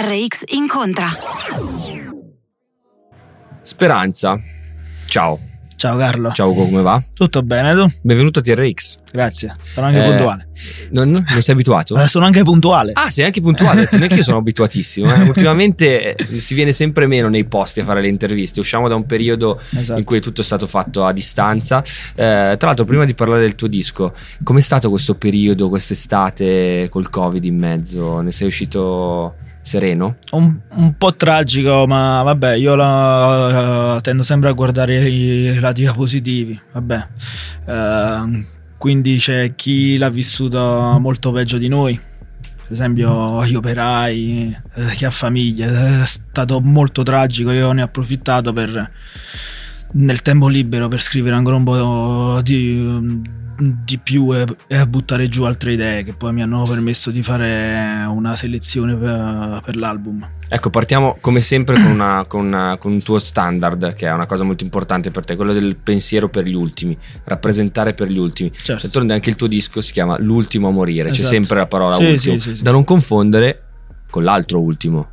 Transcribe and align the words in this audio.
TRX 0.00 0.42
incontra. 0.48 1.08
Speranza. 3.62 4.38
Ciao. 5.06 5.40
Ciao 5.76 5.96
Carlo. 5.96 6.32
Ciao 6.32 6.50
Ugo, 6.50 6.66
come 6.66 6.82
va? 6.82 7.02
Tutto 7.14 7.42
bene 7.42 7.72
tu? 7.72 7.90
Benvenuto 8.02 8.40
a 8.40 8.42
TRX. 8.42 8.96
Grazie. 9.10 9.56
Sono 9.72 9.86
anche 9.86 10.04
Eh, 10.04 10.08
puntuale. 10.10 10.48
Non, 10.90 11.08
non 11.12 11.40
sei 11.40 11.54
abituato? 11.54 11.98
Eh, 11.98 12.08
sono 12.08 12.26
anche 12.26 12.42
puntuale. 12.42 12.90
Ah, 12.94 13.08
sei 13.08 13.24
anche 13.24 13.40
puntuale. 13.40 13.88
Non 13.90 14.02
è 14.02 14.08
che 14.08 14.16
io 14.16 14.22
sono 14.22 14.36
abituatissimo. 14.36 15.14
eh. 15.14 15.20
Ultimamente 15.28 16.14
eh, 16.14 16.40
si 16.40 16.52
viene 16.52 16.72
sempre 16.72 17.06
meno 17.06 17.28
nei 17.30 17.46
posti 17.46 17.80
a 17.80 17.84
fare 17.86 18.02
le 18.02 18.08
interviste. 18.08 18.60
Usciamo 18.60 18.88
da 18.88 18.96
un 18.96 19.06
periodo 19.06 19.58
Esatto. 19.78 19.98
in 19.98 20.04
cui 20.04 20.20
tutto 20.20 20.42
è 20.42 20.44
stato 20.44 20.66
fatto 20.66 21.06
a 21.06 21.12
distanza. 21.14 21.82
Eh, 22.14 22.56
tra 22.58 22.66
l'altro, 22.66 22.84
prima 22.84 23.06
di 23.06 23.14
parlare 23.14 23.40
del 23.40 23.54
tuo 23.54 23.68
disco, 23.68 24.12
com'è 24.42 24.60
stato 24.60 24.90
questo 24.90 25.14
periodo, 25.14 25.70
quest'estate 25.70 26.88
col 26.90 27.08
Covid 27.08 27.42
in 27.46 27.56
mezzo? 27.56 28.20
Ne 28.20 28.30
sei 28.30 28.46
uscito 28.48 29.36
sereno? 29.66 30.16
Un, 30.30 30.58
un 30.76 30.96
po' 30.96 31.16
tragico, 31.16 31.86
ma 31.88 32.22
vabbè, 32.22 32.54
io 32.54 32.76
la- 32.76 33.98
tendo 34.00 34.22
sempre 34.22 34.48
a 34.48 34.52
guardare 34.52 35.08
i 35.08 35.58
lati 35.58 35.84
positivi. 35.92 36.58
Vabbè. 36.72 37.06
Eh, 37.66 38.44
quindi 38.78 39.16
c'è 39.16 39.54
chi 39.56 39.96
l'ha 39.96 40.08
vissuto 40.08 40.96
molto 41.00 41.32
peggio 41.32 41.58
di 41.58 41.66
noi. 41.66 41.98
Per 41.98 42.72
esempio 42.72 43.44
gli 43.44 43.54
operai, 43.54 44.56
eh, 44.74 44.86
chi 44.94 45.04
ha 45.04 45.10
famiglia, 45.10 46.02
è 46.02 46.06
stato 46.06 46.60
molto 46.60 47.02
tragico. 47.02 47.50
Io 47.50 47.72
ne 47.72 47.82
ho 47.82 47.86
approfittato 47.86 48.52
per 48.52 48.90
nel 49.92 50.22
tempo 50.22 50.48
libero 50.48 50.88
per 50.88 51.00
scrivere 51.00 51.34
ancora 51.36 51.56
un 51.56 51.64
po' 51.64 52.40
di, 52.42 53.22
di 53.58 53.98
più 53.98 54.34
e, 54.34 54.44
e 54.66 54.86
buttare 54.86 55.28
giù 55.28 55.44
altre 55.44 55.72
idee 55.72 56.02
che 56.02 56.12
poi 56.14 56.32
mi 56.32 56.42
hanno 56.42 56.62
permesso 56.62 57.10
di 57.10 57.22
fare 57.22 58.04
una 58.08 58.34
selezione 58.34 58.94
per, 58.94 59.60
per 59.64 59.76
l'album. 59.76 60.26
Ecco, 60.48 60.70
partiamo 60.70 61.16
come 61.20 61.40
sempre 61.40 61.74
con, 61.74 61.90
una- 61.90 62.24
con 62.28 62.44
una- 62.46 62.76
con 62.78 62.92
un 62.92 63.02
tuo 63.02 63.18
standard, 63.18 63.94
che 63.94 64.06
è 64.06 64.12
una 64.12 64.26
cosa 64.26 64.44
molto 64.44 64.62
importante 64.64 65.10
per 65.10 65.24
te, 65.24 65.34
quello 65.36 65.52
del 65.52 65.76
pensiero 65.76 66.28
per 66.28 66.44
gli 66.44 66.54
ultimi, 66.54 66.96
rappresentare 67.24 67.94
per 67.94 68.08
gli 68.08 68.18
ultimi. 68.18 68.52
Certo. 68.52 68.82
D'altronde 68.82 69.14
anche 69.14 69.30
il 69.30 69.36
tuo 69.36 69.46
disco 69.48 69.80
si 69.80 69.92
chiama 69.92 70.16
L'ultimo 70.20 70.68
a 70.68 70.70
morire, 70.70 71.08
c'è 71.08 71.14
Esatto. 71.16 71.28
sempre 71.28 71.56
la 71.56 71.66
parola 71.66 71.94
Sì, 71.96 72.04
ultimo, 72.04 72.38
sì, 72.38 72.56
sì. 72.56 72.62
da 72.62 72.70
non 72.70 72.84
confondere 72.84 73.62
con 74.10 74.22
l'altro 74.22 74.60
ultimo, 74.60 75.08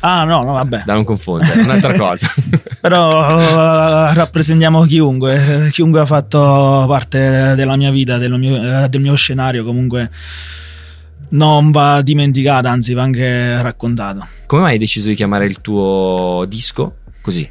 Ah 0.00 0.22
no, 0.24 0.44
no, 0.44 0.52
vabbè. 0.52 0.82
da 0.84 0.94
non 0.94 1.04
confondere, 1.04 1.60
è 1.60 1.64
un'altra 1.64 1.92
cosa. 1.98 2.32
Però 2.80 3.40
eh, 3.40 4.14
rappresentiamo 4.14 4.84
chiunque, 4.84 5.68
chiunque 5.72 6.00
ha 6.00 6.06
fatto 6.06 6.84
parte 6.86 7.54
della 7.56 7.76
mia 7.76 7.90
vita, 7.90 8.16
del 8.16 8.38
mio, 8.38 8.84
eh, 8.84 8.88
del 8.88 9.00
mio 9.00 9.14
scenario, 9.16 9.64
comunque 9.64 10.10
non 11.30 11.70
va 11.72 12.00
dimenticato, 12.02 12.68
anzi 12.68 12.94
va 12.94 13.02
anche 13.02 13.60
raccontato. 13.60 14.26
Come 14.46 14.62
mai 14.62 14.72
hai 14.72 14.78
deciso 14.78 15.08
di 15.08 15.14
chiamare 15.14 15.46
il 15.46 15.60
tuo 15.60 16.44
disco 16.48 16.94
così? 17.20 17.48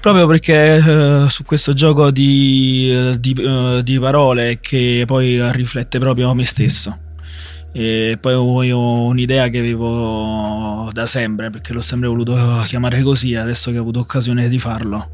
Proprio 0.00 0.26
perché 0.26 0.76
eh, 0.76 1.26
su 1.28 1.44
questo 1.44 1.74
gioco 1.74 2.10
di, 2.10 3.16
di, 3.20 3.32
eh, 3.34 3.80
di 3.84 3.98
parole 4.00 4.58
che 4.60 5.04
poi 5.06 5.40
riflette 5.52 5.98
proprio 5.98 6.34
me 6.34 6.44
stesso. 6.44 6.98
E 7.74 8.18
poi 8.20 8.70
ho 8.70 9.04
un'idea 9.06 9.48
che 9.48 9.58
avevo 9.58 10.90
da 10.92 11.06
sempre, 11.06 11.48
perché 11.50 11.72
l'ho 11.72 11.80
sempre 11.80 12.08
voluto 12.08 12.36
chiamare 12.66 13.02
così, 13.02 13.34
adesso 13.34 13.70
che 13.70 13.78
ho 13.78 13.80
avuto 13.80 14.00
occasione 14.00 14.46
di 14.50 14.58
farlo, 14.58 15.08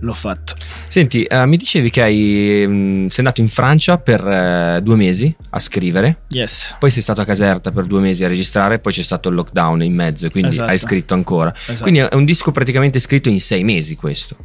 l'ho 0.00 0.12
fatto. 0.12 0.54
Senti, 0.86 1.24
eh, 1.24 1.44
mi 1.46 1.56
dicevi 1.56 1.90
che 1.90 2.02
hai, 2.02 2.64
mh, 2.68 3.06
sei 3.08 3.18
andato 3.18 3.40
in 3.40 3.48
Francia 3.48 3.98
per 3.98 4.24
eh, 4.24 4.80
due 4.80 4.94
mesi 4.94 5.34
a 5.50 5.58
scrivere, 5.58 6.20
Yes. 6.30 6.76
poi 6.78 6.90
sei 6.90 7.02
stato 7.02 7.20
a 7.20 7.24
Caserta 7.24 7.72
per 7.72 7.84
due 7.86 8.00
mesi 8.00 8.22
a 8.22 8.28
registrare, 8.28 8.78
poi 8.78 8.92
c'è 8.92 9.02
stato 9.02 9.28
il 9.28 9.34
lockdown 9.34 9.82
in 9.82 9.94
mezzo 9.94 10.30
quindi 10.30 10.50
Esatto. 10.50 10.70
hai 10.70 10.78
scritto 10.78 11.14
ancora. 11.14 11.52
Esatto. 11.52 11.82
Quindi 11.82 11.98
è 12.00 12.14
un 12.14 12.24
disco 12.24 12.52
praticamente 12.52 13.00
scritto 13.00 13.28
in 13.28 13.40
sei 13.40 13.64
mesi 13.64 13.96
questo, 13.96 14.36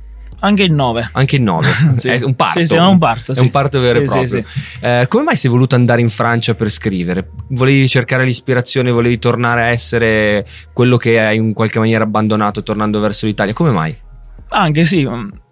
Anche 0.45 0.63
il 0.63 0.73
9. 0.73 1.09
anche 1.13 1.37
in 1.37 1.43
nove. 1.43 1.67
Sì. 1.95 2.09
È 2.09 2.21
un 2.23 2.35
parto. 2.35 2.59
Sì, 2.59 2.65
sì, 2.67 2.75
è 2.75 2.79
un 2.81 2.97
parto, 2.97 3.31
È 3.31 3.35
sì. 3.35 3.41
un 3.41 3.49
parto 3.51 3.79
vero 3.79 3.99
e 3.99 4.03
proprio. 4.03 4.43
Eh, 4.81 5.05
come 5.07 5.23
mai 5.23 5.35
sei 5.37 5.49
voluto 5.49 5.75
andare 5.75 6.01
in 6.01 6.09
Francia 6.09 6.53
per 6.53 6.69
scrivere? 6.69 7.29
Volevi 7.49 7.87
cercare 7.87 8.25
l'ispirazione, 8.25 8.91
volevi 8.91 9.19
tornare 9.19 9.61
a 9.61 9.65
essere 9.67 10.45
quello 10.73 10.97
che 10.97 11.19
hai 11.19 11.37
in 11.37 11.53
qualche 11.53 11.79
maniera 11.79 12.03
abbandonato 12.03 12.61
tornando 12.61 12.99
verso 12.99 13.25
l'Italia? 13.25 13.53
Come 13.53 13.71
mai? 13.71 13.95
Anche 14.49 14.83
sì, 14.85 15.07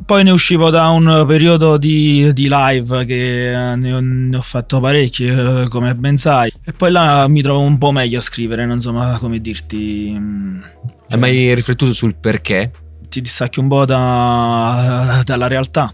poi 0.06 0.24
ne 0.24 0.30
uscivo 0.32 0.70
da 0.70 0.90
un 0.90 1.24
periodo 1.26 1.78
di, 1.78 2.32
di 2.34 2.48
live 2.52 3.04
che 3.06 3.52
ne 3.76 3.94
ho, 3.94 4.00
ne 4.00 4.36
ho 4.38 4.42
fatto 4.42 4.80
parecchi, 4.80 5.28
come 5.70 5.96
ben 5.96 6.18
sai, 6.18 6.52
e 6.64 6.72
poi 6.74 6.92
là 6.92 7.28
mi 7.28 7.42
trovo 7.42 7.62
un 7.62 7.80
po' 7.80 7.92
meglio 7.92 8.20
a 8.20 8.22
scrivere, 8.22 8.64
non 8.68 8.80
so 8.80 8.94
ma 8.94 9.18
come 9.20 9.40
dirti. 9.42 10.14
mm, 10.16 10.60
Hai 11.10 11.18
mai 11.18 11.56
riflettuto 11.56 11.94
sul 11.94 12.14
perché? 12.14 12.72
Ti 13.12 13.20
distacchi 13.20 13.60
un 13.60 13.68
po' 13.68 13.84
da- 13.84 15.20
dalla 15.26 15.48
realtà. 15.48 15.94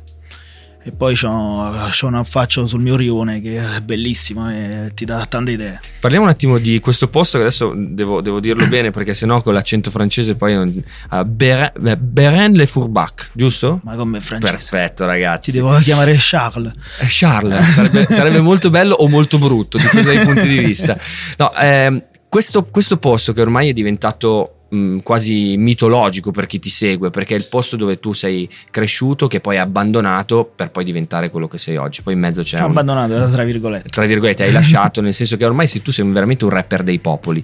E 0.83 0.91
poi 0.91 1.15
c'ho, 1.15 1.73
c'ho 1.89 2.05
un 2.05 2.13
affaccio 2.13 2.67
sul 2.67 2.79
mio 2.79 2.95
rione 2.95 3.41
che 3.41 3.57
è 3.57 3.81
bellissimo 3.81 4.51
e 4.51 4.91
ti 4.93 5.03
dà 5.03 5.25
tante 5.25 5.51
idee. 5.51 5.79
Parliamo 5.99 6.25
un 6.25 6.31
attimo 6.31 6.59
di 6.59 6.79
questo 6.79 7.07
posto 7.07 7.39
che 7.39 7.45
adesso 7.45 7.73
devo, 7.75 8.21
devo 8.21 8.39
dirlo 8.39 8.67
bene 8.67 8.91
perché 8.91 9.15
sennò 9.15 9.41
con 9.41 9.55
l'accento 9.55 9.89
francese 9.89 10.35
poi 10.35 10.53
non... 10.53 10.83
Uh, 11.09 11.25
Beren-le-Fourbac, 11.25 13.31
giusto? 13.33 13.79
Ma 13.83 13.95
come 13.95 14.21
francese. 14.21 14.51
Perfetto 14.51 15.07
ragazzi. 15.07 15.49
Ti 15.49 15.57
devo 15.57 15.75
chiamare 15.79 16.13
Charles. 16.15 16.71
Eh, 16.99 17.07
Charles, 17.09 17.67
sarebbe, 17.71 18.05
sarebbe 18.11 18.41
molto 18.41 18.69
bello 18.69 18.93
o 18.93 19.09
molto 19.09 19.39
brutto, 19.39 19.79
dipende 19.79 20.13
dai 20.13 20.23
punti 20.23 20.47
di 20.47 20.59
vista. 20.59 20.95
No, 21.37 21.51
ehm, 21.55 22.03
questo, 22.29 22.65
questo 22.65 22.97
posto 22.97 23.33
che 23.33 23.41
ormai 23.41 23.69
è 23.69 23.73
diventato 23.73 24.51
mh, 24.69 24.97
quasi 24.97 25.55
mitologico 25.57 26.31
per 26.31 26.45
chi 26.45 26.59
ti 26.59 26.69
segue, 26.69 27.09
perché 27.09 27.35
è 27.35 27.37
il 27.37 27.47
posto 27.49 27.75
dove 27.77 27.99
tu 27.99 28.11
sei 28.13 28.49
cresciuto, 28.69 29.27
che 29.27 29.39
poi 29.39 29.55
hai 29.55 29.61
abbandonato 29.61 30.49
per 30.55 30.71
poi 30.71 30.83
diventare 30.83 31.29
quello 31.29 31.47
che 31.47 31.57
sei 31.57 31.77
oggi. 31.77 32.01
Poi 32.01 32.13
in 32.13 32.19
mezzo 32.19 32.41
c'è 32.43 32.59
un, 32.59 32.69
abbandonato, 32.71 33.29
tra 33.29 33.43
virgolette. 33.43 33.89
tra 33.89 34.05
virgolette, 34.05 34.43
hai 34.43 34.51
lasciato, 34.51 35.01
nel 35.01 35.13
senso 35.13 35.37
che 35.37 35.45
ormai 35.45 35.67
sei, 35.67 35.81
tu 35.81 35.91
sei 35.91 36.05
veramente 36.09 36.43
un 36.43 36.51
rapper 36.51 36.83
dei 36.83 36.99
popoli. 36.99 37.43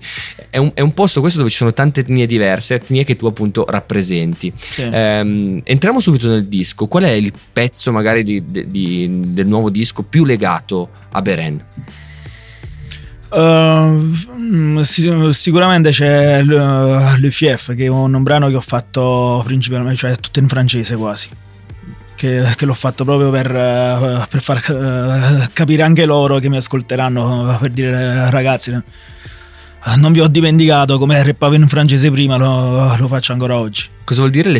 È 0.49 0.57
un, 0.57 0.71
è 0.73 0.81
un 0.81 0.93
posto 0.93 1.21
questo 1.21 1.39
dove 1.39 1.49
ci 1.49 1.57
sono 1.57 1.73
tante 1.73 2.01
etnie 2.01 2.25
diverse, 2.25 2.75
etnie 2.75 3.03
che 3.03 3.15
tu 3.15 3.25
appunto 3.25 3.65
rappresenti. 3.67 4.51
Sì. 4.55 4.81
Ehm, 4.91 5.61
entriamo 5.63 5.99
subito 5.99 6.27
nel 6.27 6.45
disco. 6.45 6.87
Qual 6.87 7.03
è 7.03 7.11
il 7.11 7.31
pezzo 7.53 7.91
magari 7.91 8.23
di- 8.23 8.43
di- 8.45 8.67
di- 8.67 9.19
del 9.33 9.47
nuovo 9.47 9.69
disco 9.69 10.03
più 10.03 10.25
legato 10.25 10.89
a 11.11 11.21
Beren? 11.21 11.65
Uh, 13.35 14.13
sicuramente 15.31 15.89
c'è 15.89 16.43
Le 16.43 17.31
Fief, 17.31 17.73
che 17.73 17.85
è 17.85 17.87
un, 17.87 18.13
un, 18.13 18.21
brano 18.21 18.47
che 18.47 18.55
ho 18.55 18.61
fatto 18.61 19.41
principalmente, 19.43 19.97
cioè 19.97 20.15
tutto 20.17 20.37
in 20.37 20.47
francese 20.47 20.95
quasi. 20.95 21.29
Che, 22.15 22.53
che 22.55 22.65
l'ho 22.65 22.75
fatto 22.75 23.03
proprio 23.03 23.31
per, 23.31 23.49
uh, 23.49 24.23
per 24.29 24.41
far 24.41 24.63
uh, 24.69 25.49
capire 25.51 25.81
anche 25.81 26.05
loro 26.05 26.37
che 26.37 26.47
mi 26.47 26.57
ascolteranno, 26.57 27.57
per 27.59 27.71
dire 27.71 28.29
ragazzi, 28.29 28.71
non 29.97 30.11
vi 30.11 30.21
ho 30.21 30.27
dimenticato 30.27 30.99
come 30.99 31.21
rappavo 31.23 31.55
in 31.55 31.67
francese 31.67 32.11
prima, 32.11 32.37
lo, 32.37 32.95
lo 32.95 33.07
faccio 33.07 33.33
ancora 33.33 33.57
oggi. 33.57 33.85
Cosa 34.03 34.19
vuol 34.19 34.31
dire 34.31 34.51
Le 34.51 34.59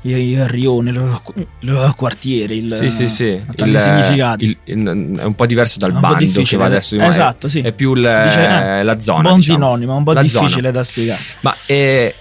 Fief? 0.00 0.18
il 0.18 0.46
rione, 0.46 0.90
il 0.90 1.92
quartiere, 1.96 2.54
il, 2.54 2.72
sì, 2.72 2.90
sì, 2.90 3.06
sì. 3.06 3.24
il, 3.24 3.78
significati. 3.78 4.44
Il, 4.46 4.56
il, 4.64 5.18
è 5.18 5.24
un 5.24 5.34
po' 5.34 5.46
diverso 5.46 5.78
dal 5.78 5.92
bando 5.92 6.42
che 6.42 6.56
va 6.56 6.66
adesso. 6.66 6.98
Esatto, 6.98 7.48
sì. 7.48 7.60
È 7.60 7.72
più 7.72 7.94
Dice, 7.94 8.78
eh, 8.78 8.82
la 8.82 9.00
zona. 9.00 9.18
Un 9.18 9.22
buon 9.24 9.38
diciamo. 9.38 9.58
sinonimo, 9.58 9.96
un 9.96 10.04
po' 10.04 10.12
la 10.12 10.22
difficile 10.22 10.50
zona. 10.50 10.70
da 10.70 10.84
spiegare. 10.84 11.20
Ma 11.40 11.54
eh, 11.66 12.14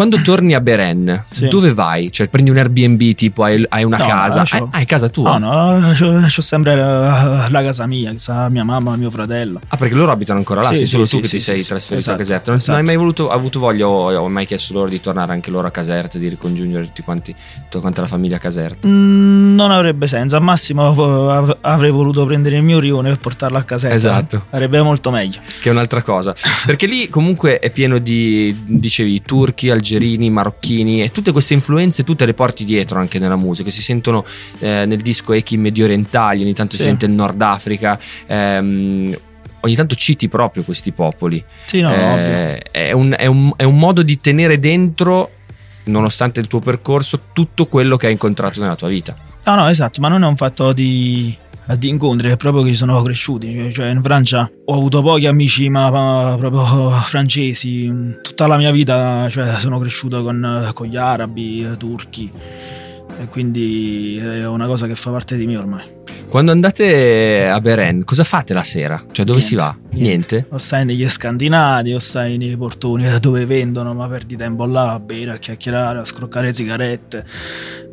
quando 0.00 0.18
torni 0.22 0.54
a 0.54 0.62
Beren, 0.62 1.24
sì. 1.30 1.48
dove 1.48 1.74
vai? 1.74 2.10
Cioè, 2.10 2.28
prendi 2.28 2.48
un 2.48 2.56
Airbnb, 2.56 3.12
tipo 3.12 3.42
hai, 3.42 3.62
hai 3.68 3.84
una 3.84 3.98
no, 3.98 4.06
casa? 4.06 4.44
Hai, 4.48 4.66
hai, 4.70 4.84
casa 4.86 5.10
tua? 5.10 5.36
No, 5.36 5.78
no, 5.78 5.88
ho 5.90 6.40
sempre 6.40 6.74
la, 6.74 7.48
la, 7.50 7.62
casa 7.62 7.84
mia, 7.84 8.10
che 8.10 8.16
sa 8.16 8.48
mia 8.48 8.64
mamma, 8.64 8.96
mio 8.96 9.10
fratello. 9.10 9.60
Ah, 9.68 9.76
perché 9.76 9.94
loro 9.94 10.10
abitano 10.10 10.38
ancora 10.38 10.62
là? 10.62 10.70
Sì, 10.70 10.76
sei 10.76 10.86
solo 10.86 11.04
sì, 11.04 11.16
tu 11.16 11.22
che 11.22 11.28
ti 11.28 11.38
sei 11.38 11.62
trasferito 11.62 11.98
esatto, 11.98 12.14
a 12.14 12.18
Caserta. 12.18 12.50
Non, 12.50 12.60
esatto. 12.60 12.70
non 12.70 12.80
hai 12.80 12.86
mai 12.86 12.96
voluto, 12.96 13.28
avuto 13.28 13.58
voglia 13.58 13.88
o 13.88 14.10
ho 14.16 14.28
mai 14.30 14.46
chiesto 14.46 14.72
loro 14.72 14.88
di 14.88 15.00
tornare 15.00 15.32
anche 15.32 15.50
loro 15.50 15.66
a 15.66 15.70
Caserta, 15.70 16.16
di 16.16 16.28
ricongiungere 16.30 16.86
tutti 16.86 17.02
quanti, 17.02 17.34
tutta 17.64 17.80
quanta 17.80 18.00
la 18.00 18.06
famiglia 18.06 18.36
a 18.36 18.38
Caserta? 18.38 18.88
Mm, 18.88 19.54
non 19.54 19.70
avrebbe 19.70 20.06
senso. 20.06 20.34
Al 20.34 20.42
massimo 20.42 21.54
avrei 21.60 21.90
voluto 21.90 22.24
prendere 22.24 22.56
il 22.56 22.62
mio 22.62 22.78
rione 22.78 23.10
e 23.10 23.16
portarlo 23.16 23.58
a 23.58 23.64
Caserta. 23.64 23.94
Esatto. 23.94 24.46
Sarebbe 24.48 24.80
molto 24.80 25.10
meglio. 25.10 25.40
Che 25.60 25.68
è 25.68 25.72
un'altra 25.72 26.00
cosa. 26.00 26.34
perché 26.64 26.86
lì 26.86 27.10
comunque 27.10 27.58
è 27.58 27.68
pieno 27.68 27.98
di, 27.98 28.56
dicevi, 28.64 29.20
turchi, 29.20 29.68
algerini, 29.90 30.30
marocchini 30.30 31.02
e 31.02 31.10
tutte 31.10 31.32
queste 31.32 31.54
influenze 31.54 32.04
tutte 32.04 32.26
le 32.26 32.34
porti 32.34 32.64
dietro 32.64 32.98
anche 32.98 33.18
nella 33.18 33.36
musica. 33.36 33.70
Si 33.70 33.82
sentono 33.82 34.24
eh, 34.58 34.84
nel 34.86 35.00
disco 35.00 35.32
echi 35.32 35.56
medio 35.56 35.84
orientali 35.84 36.42
ogni 36.42 36.54
tanto 36.54 36.76
sì. 36.76 36.82
si 36.82 36.88
sente 36.88 37.06
il 37.06 37.12
Nord 37.12 37.40
Africa 37.40 37.98
ehm, 38.26 39.18
ogni 39.60 39.74
tanto 39.74 39.94
citi 39.94 40.28
proprio 40.28 40.62
questi 40.62 40.92
popoli. 40.92 41.42
Sì, 41.64 41.80
no, 41.80 41.92
eh, 41.92 42.58
è, 42.70 42.92
un, 42.92 43.14
è, 43.16 43.26
un, 43.26 43.52
è 43.56 43.64
un 43.64 43.78
modo 43.78 44.02
di 44.02 44.20
tenere 44.20 44.58
dentro 44.58 45.32
nonostante 45.84 46.40
il 46.40 46.46
tuo 46.46 46.60
percorso 46.60 47.20
tutto 47.32 47.66
quello 47.66 47.96
che 47.96 48.06
hai 48.06 48.12
incontrato 48.12 48.60
nella 48.60 48.76
tua 48.76 48.88
vita. 48.88 49.14
No 49.44 49.54
no 49.54 49.68
esatto 49.68 50.00
ma 50.00 50.08
non 50.08 50.22
è 50.22 50.26
un 50.26 50.36
fatto 50.36 50.72
di 50.72 51.36
di 51.76 51.88
incontri 51.88 52.30
è 52.30 52.36
proprio 52.36 52.62
che 52.62 52.74
sono 52.74 53.00
cresciuti. 53.02 53.72
Cioè, 53.72 53.88
in 53.88 54.02
Francia 54.02 54.50
ho 54.64 54.74
avuto 54.74 55.02
pochi 55.02 55.26
amici, 55.26 55.68
ma, 55.68 55.90
ma 55.90 56.36
proprio 56.38 56.90
francesi. 56.90 58.16
Tutta 58.22 58.46
la 58.46 58.56
mia 58.56 58.70
vita 58.70 59.28
cioè, 59.30 59.52
sono 59.54 59.78
cresciuto 59.78 60.22
con, 60.22 60.70
con 60.74 60.86
gli 60.86 60.96
arabi, 60.96 61.66
turchi. 61.78 62.30
E 63.18 63.26
quindi 63.26 64.18
è 64.18 64.46
una 64.46 64.66
cosa 64.66 64.86
che 64.86 64.94
fa 64.94 65.10
parte 65.10 65.36
di 65.36 65.46
me 65.46 65.56
ormai. 65.56 65.82
Quando 66.28 66.52
andate 66.52 67.48
a 67.48 67.60
Beren, 67.60 68.04
cosa 68.04 68.24
fate 68.24 68.54
la 68.54 68.62
sera? 68.62 68.96
Cioè, 69.10 69.24
dove 69.24 69.38
niente, 69.38 69.46
si 69.46 69.54
va? 69.56 69.76
Niente. 69.92 70.46
O 70.50 70.58
stai 70.58 70.84
negli 70.84 71.08
scandinavi, 71.08 71.94
o 71.94 71.98
stai 71.98 72.36
nei 72.36 72.56
portoni 72.56 73.08
dove 73.20 73.44
vendono, 73.44 73.92
ma 73.94 74.06
perdi 74.08 74.36
tempo 74.36 74.64
là 74.66 74.92
a 74.92 75.00
bere, 75.00 75.32
a 75.32 75.36
chiacchierare, 75.36 75.98
a 75.98 76.04
scroccare 76.04 76.52
sigarette, 76.52 77.24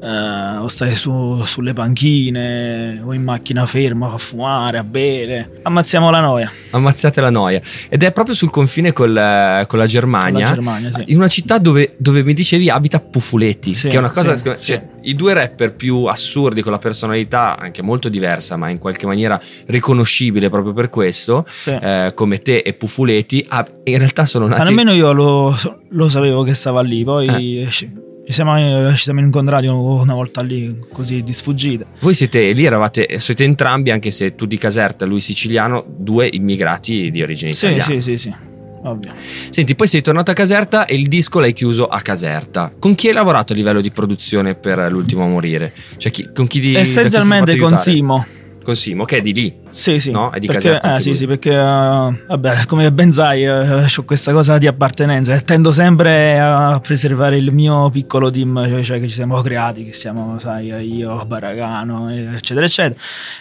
eh, 0.01 0.57
o 0.57 0.67
stai 0.67 0.95
su, 0.95 1.43
sulle 1.45 1.73
panchine, 1.73 3.01
o 3.03 3.13
in 3.13 3.23
macchina 3.23 3.65
ferma 3.65 4.13
a 4.13 4.17
fumare, 4.17 4.77
a 4.77 4.83
bere. 4.83 5.59
Ammazziamo 5.63 6.09
la 6.11 6.19
noia. 6.19 6.51
Ammazzate 6.71 7.19
la 7.19 7.31
noia. 7.31 7.61
Ed 7.89 8.03
è 8.03 8.11
proprio 8.11 8.35
sul 8.35 8.51
confine 8.51 8.93
col, 8.93 9.65
con 9.67 9.79
la 9.79 9.87
Germania, 9.87 10.31
con 10.31 10.41
la 10.41 10.53
Germania 10.53 10.91
sì. 10.91 11.03
in 11.07 11.17
una 11.17 11.27
città 11.27 11.57
dove, 11.57 11.95
dove, 11.97 12.23
mi 12.23 12.33
dicevi 12.33 12.69
abita 12.69 12.99
Pufuletti, 12.99 13.73
sì, 13.73 13.87
che 13.87 13.95
è 13.95 13.99
una 13.99 14.11
cosa. 14.11 14.35
Sì, 14.35 14.55
cioè, 14.59 14.87
I 15.01 15.15
due 15.15 15.33
rapper 15.33 15.73
più 15.73 16.05
assurdi 16.05 16.61
con 16.61 16.71
la 16.71 16.79
personalità 16.79 17.57
anche 17.57 17.81
molto 17.81 18.09
diversa, 18.09 18.55
ma 18.55 18.69
in 18.69 18.77
qualche 18.77 19.05
maniera 19.05 19.39
riconoscibile 19.67 20.49
proprio 20.49 20.73
per 20.73 20.89
questo, 20.89 21.45
eh, 21.65 21.86
come 22.13 22.39
te 22.39 22.57
e 22.57 22.73
Pufuletti, 22.73 23.45
ah, 23.49 23.65
in 23.83 23.97
realtà 23.97 24.25
sono 24.25 24.47
nati. 24.47 24.61
Ma 24.61 24.67
nemmeno 24.67 24.93
io 24.93 25.11
lo, 25.11 25.55
lo 25.89 26.09
sapevo 26.09 26.43
che 26.43 26.53
stava 26.53 26.81
lì, 26.81 27.03
poi. 27.03 27.61
Eh 27.61 28.05
ci 28.27 28.33
siamo, 28.33 28.93
ci 28.93 29.03
siamo, 29.03 29.21
incontrati 29.21 29.67
una 29.67 30.13
volta 30.13 30.41
lì 30.41 30.79
così 30.91 31.23
di 31.23 31.31
sfuggita. 31.31 31.85
Voi 32.01 32.13
siete 32.13 32.51
lì, 32.51 32.65
eravate, 32.65 33.19
siete 33.19 33.45
entrambi, 33.45 33.89
anche 33.89 34.11
se 34.11 34.35
tu 34.35 34.45
di 34.45 34.57
Caserta, 34.57 35.05
lui 35.05 35.21
siciliano, 35.21 35.85
due 35.87 36.27
immigrati 36.29 37.09
di 37.09 37.21
origine 37.21 37.53
sì, 37.53 37.67
italiana. 37.67 37.85
Sì, 37.85 38.01
sì, 38.01 38.17
sì, 38.17 38.35
ovvio. 38.83 39.13
Senti, 39.49 39.75
poi 39.75 39.87
sei 39.87 40.01
tornato 40.01 40.31
a 40.31 40.33
Caserta 40.33 40.85
e 40.85 40.95
il 40.95 41.07
disco 41.07 41.39
l'hai 41.39 41.53
chiuso 41.53 41.87
a 41.87 42.01
Caserta. 42.01 42.73
Con 42.77 42.95
chi 42.95 43.07
hai 43.07 43.13
lavorato 43.13 43.53
a 43.53 43.55
livello 43.55 43.79
di 43.79 43.91
produzione 43.91 44.55
per 44.55 44.91
L'ultimo 44.91 45.23
a 45.23 45.27
morire? 45.27 45.71
Cioè, 45.95 46.11
chi, 46.11 46.29
con 46.33 46.47
chi 46.47 46.59
di 46.59 46.75
Essenzialmente 46.75 47.55
con 47.55 47.77
Simo 47.77 48.25
con 48.67 48.75
Simo, 48.75 49.05
che 49.05 49.17
è 49.17 49.21
di 49.21 49.33
lì. 49.33 49.55
Sì, 49.69 49.97
sì. 49.97 50.11
No? 50.11 50.29
È 50.29 50.39
di 50.39 50.47
perché, 50.47 50.71
Caserta. 50.71 50.97
Eh, 50.97 51.01
sì, 51.01 51.13
sì, 51.13 51.25
perché 51.25 51.51
uh, 51.51 52.13
vabbè, 52.27 52.65
come 52.65 52.91
ben 52.91 53.13
sai, 53.13 53.47
uh, 53.47 53.85
ho 53.85 54.03
questa 54.03 54.33
cosa 54.33 54.57
di 54.57 54.67
appartenenza. 54.67 55.39
Tendo 55.39 55.71
sempre 55.71 56.37
a 56.37 56.77
preservare 56.81 57.37
il 57.37 57.53
mio 57.53 57.89
piccolo 57.89 58.29
team, 58.29 58.67
cioè, 58.67 58.83
cioè 58.83 58.99
che 58.99 59.07
ci 59.07 59.13
siamo 59.13 59.39
creati, 59.39 59.85
che 59.85 59.93
siamo, 59.93 60.37
sai, 60.37 60.67
io, 60.67 61.23
Baragano, 61.25 62.09
eccetera, 62.09 62.65
eccetera. 62.65 62.99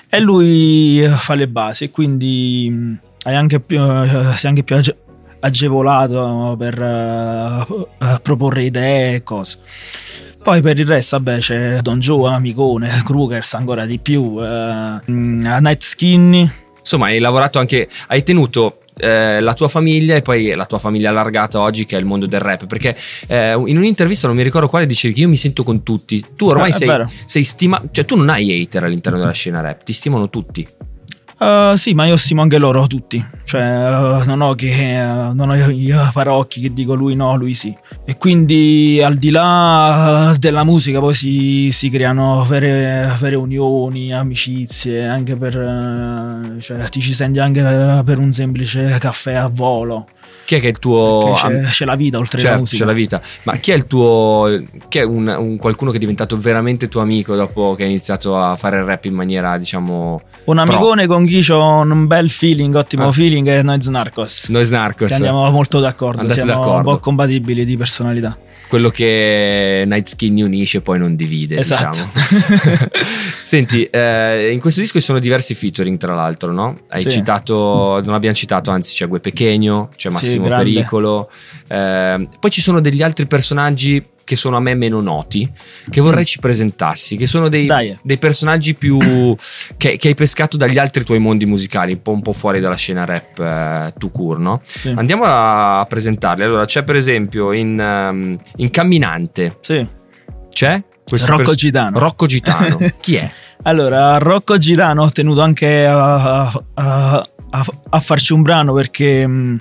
E 0.09 0.21
lui 0.21 1.05
fa 1.11 1.35
le 1.35 1.49
basi, 1.49 1.91
quindi 1.91 2.69
mm, 2.71 2.95
hai 3.25 3.35
anche 3.35 3.59
più, 3.59 3.81
uh, 3.81 4.07
sei 4.07 4.51
anche 4.51 4.63
più 4.63 4.81
agevolato 5.41 6.55
per 6.57 7.67
proporre 8.23 8.63
idee 8.63 9.17
e 9.17 9.23
cose. 9.25 9.59
Poi 10.47 10.61
per 10.61 10.79
il 10.79 10.87
resto, 10.87 11.17
vabbè, 11.17 11.41
c'è 11.41 11.81
Don 11.81 11.99
Joe, 11.99 12.33
Amicone, 12.33 12.89
Krugers 13.05 13.55
ancora 13.55 13.85
di 13.85 13.99
più, 13.99 14.39
eh, 14.41 15.01
Night 15.07 15.83
Skinny. 15.83 16.49
Insomma, 16.79 17.07
hai 17.07 17.19
lavorato 17.19 17.59
anche, 17.59 17.89
hai 18.07 18.23
tenuto 18.23 18.79
eh, 18.97 19.41
la 19.41 19.55
tua 19.55 19.67
famiglia 19.67 20.15
e 20.15 20.23
poi 20.23 20.55
la 20.55 20.65
tua 20.65 20.79
famiglia 20.79 21.09
allargata 21.09 21.59
oggi 21.59 21.85
che 21.85 21.97
è 21.97 21.99
il 21.99 22.05
mondo 22.05 22.27
del 22.27 22.39
rap. 22.39 22.67
Perché 22.67 22.97
eh, 23.27 23.61
in 23.67 23.77
un'intervista 23.77 24.29
non 24.29 24.37
mi 24.37 24.45
ricordo 24.45 24.69
quale 24.69 24.87
dicevi 24.87 25.15
che 25.15 25.21
io 25.23 25.29
mi 25.29 25.35
sento 25.35 25.65
con 25.65 25.83
tutti. 25.83 26.25
Tu 26.37 26.47
ormai 26.47 26.71
eh, 26.71 26.75
sei, 26.75 27.05
sei 27.25 27.43
stimato 27.43 27.89
cioè 27.91 28.05
tu 28.05 28.15
non 28.15 28.29
hai 28.29 28.63
hater 28.63 28.85
all'interno 28.85 29.19
della 29.19 29.33
scena 29.33 29.61
rap 29.61 29.83
ti 29.83 29.93
stimano 29.93 30.31
tutti 30.31 30.65
Uh, 31.39 31.77
sì, 31.77 31.93
ma 31.93 32.07
io 32.07 32.17
stimo 32.17 32.41
anche 32.41 32.57
loro 32.57 32.87
tutti. 32.87 33.23
Cioè, 33.45 33.61
uh, 33.63 34.25
non 34.25 34.41
ho 34.41 34.55
che 34.55 34.99
uh, 34.99 35.35
non 35.35 35.51
ho 35.51 35.55
io 35.55 36.11
parocchi 36.13 36.63
che 36.63 36.73
dico 36.73 36.95
lui 36.95 37.15
no, 37.15 37.37
lui 37.37 37.53
sì. 37.53 37.77
E 38.07 38.17
quindi 38.17 39.03
al 39.05 39.17
di 39.17 39.31
là 39.31 40.35
della 40.39 40.65
musica 40.65 40.99
poi 40.99 41.13
si, 41.13 41.71
si 41.73 41.91
creano 41.91 42.43
vere, 42.45 43.15
vere, 43.21 43.37
unioni, 43.37 44.15
amicizie, 44.15 45.07
anche 45.07 45.37
per 45.37 46.57
cioè, 46.59 46.89
ti 46.89 47.01
ci 47.01 47.13
senti 47.13 47.39
anche 47.39 47.61
per 47.63 48.19
un 48.19 48.33
semplice 48.33 48.97
caffè 48.99 49.35
a 49.35 49.51
volo. 49.53 50.07
Chi 50.45 50.55
è 50.55 50.61
che 50.61 50.67
è 50.67 50.71
il 50.71 50.79
tuo. 50.79 51.35
C'è, 51.37 51.61
c'è, 51.63 51.85
la 51.85 51.97
vita 51.97 52.19
oltre 52.19 52.39
certo, 52.39 52.55
la 52.55 52.61
musica. 52.61 52.85
C'è 52.85 52.91
la 52.91 52.97
vita. 52.97 53.21
Ma 53.43 53.57
chi 53.57 53.73
è 53.73 53.75
il 53.75 53.87
tuo. 53.87 54.63
Chi 54.89 54.99
è 54.99 55.03
un, 55.03 55.27
un, 55.27 55.57
qualcuno 55.57 55.91
che 55.91 55.97
è 55.97 56.01
diventato 56.01 56.39
veramente 56.39 56.89
tuo 56.89 57.01
amico 57.01 57.35
dopo 57.35 57.75
che 57.75 57.83
hai 57.83 57.91
iniziato 57.91 58.39
a 58.39 58.55
fare 58.55 58.79
il 58.79 58.85
rap 58.85 59.05
in 59.07 59.15
maniera, 59.15 59.59
diciamo. 59.59 60.21
Un 60.45 60.59
amicone 60.59 61.07
pro. 61.07 61.15
con 61.17 61.27
chi 61.27 61.45
ho 61.51 61.81
un 61.81 62.07
bel 62.07 62.31
feeling, 62.31 62.75
ottimo 62.75 63.09
ah. 63.09 63.13
feeling, 63.13 63.49
è 63.49 63.63
Noise 63.63 63.91
Narcos. 63.91 64.49
Noise 64.49 64.71
Narcos. 64.71 65.09
Che 65.09 65.15
andiamo 65.15 65.51
molto 65.51 65.81
d'accordo. 65.81 66.21
Andate 66.21 66.41
siamo 66.41 66.53
d'accordo. 66.53 66.77
un 66.91 66.95
po' 66.95 66.99
compatibili 67.01 67.65
di 67.65 67.77
personalità 67.77 68.39
quello 68.69 68.89
che 68.91 69.85
Night 69.87 70.07
Skin 70.07 70.43
unisce 70.43 70.81
poi 70.81 70.99
non 70.99 71.17
divide. 71.17 71.59
Esatto. 71.59 72.09
Diciamo. 72.13 72.89
Senti, 73.43 73.85
eh, 73.85 74.51
in 74.53 74.61
questo 74.61 74.81
disco 74.81 74.99
ci 74.99 75.05
sono 75.05 75.19
diversi 75.19 75.55
featuring, 75.55 75.99
tra 75.99 76.15
l'altro, 76.15 76.53
no? 76.53 76.77
Hai 76.89 77.03
sì. 77.03 77.11
citato, 77.11 78.01
non 78.05 78.15
abbiamo 78.15 78.35
citato, 78.35 78.71
anzi, 78.71 78.95
c'è 78.95 79.07
Gue 79.07 79.21
Pechegno, 79.21 79.89
c'è 79.95 80.11
Massimo 80.11 80.45
sì, 80.45 80.51
Pericolo. 80.51 81.31
Eh, 81.69 82.29
poi 82.41 82.51
ci 82.51 82.61
sono 82.61 82.81
degli 82.81 83.03
altri 83.03 83.27
personaggi 83.27 84.05
che 84.27 84.35
sono 84.35 84.57
a 84.57 84.61
me 84.61 84.75
meno 84.75 85.01
noti, 85.01 85.49
che 85.89 86.01
vorrei 86.01 86.25
ci 86.25 86.41
presentassi, 86.41 87.17
che 87.17 87.27
sono 87.27 87.49
dei, 87.49 87.71
dei 88.03 88.19
personaggi 88.19 88.75
più 88.75 88.99
che, 89.79 89.97
che, 89.97 90.09
hai 90.09 90.15
pescato 90.15 90.57
dagli 90.57 90.79
altri 90.79 91.05
tuoi 91.05 91.21
mondi 91.21 91.47
musicali, 91.47 91.93
un 91.93 92.03
po', 92.03 92.11
un 92.11 92.23
po 92.23 92.33
fuori 92.33 92.59
dalla 92.59 92.75
scena 92.75 93.05
rap 93.05 93.39
eh, 93.39 93.95
tu 93.97 94.11
cur, 94.11 94.41
no? 94.41 94.61
Sì. 94.65 94.93
Andiamo 94.97 95.23
a, 95.27 95.87
presentarli. 95.89 96.43
Allora, 96.43 96.65
c'è 96.65 96.83
per 96.83 96.97
esempio 96.97 97.53
in, 97.53 97.79
um, 97.79 98.37
in 98.57 98.71
Camminante. 98.71 99.59
Sì. 99.61 99.87
C'è? 100.51 100.83
Rocco 101.09 101.37
pers- 101.37 101.55
Gitano. 101.55 101.99
Rocco 102.01 102.27
Gitano. 102.27 102.79
Chi 103.01 103.15
è? 103.15 103.31
Allora, 103.63 104.19
Rocco 104.19 104.59
Gitano 104.59 105.05
ho 105.05 105.11
tenuto 105.11 105.41
anche 105.41 105.87
a, 105.87 106.43
a, 106.75 107.29
a, 107.51 107.65
a 107.91 108.01
farci 108.01 108.33
un 108.33 108.43
brano 108.43 108.73
perché 108.73 109.25
mh, 109.25 109.61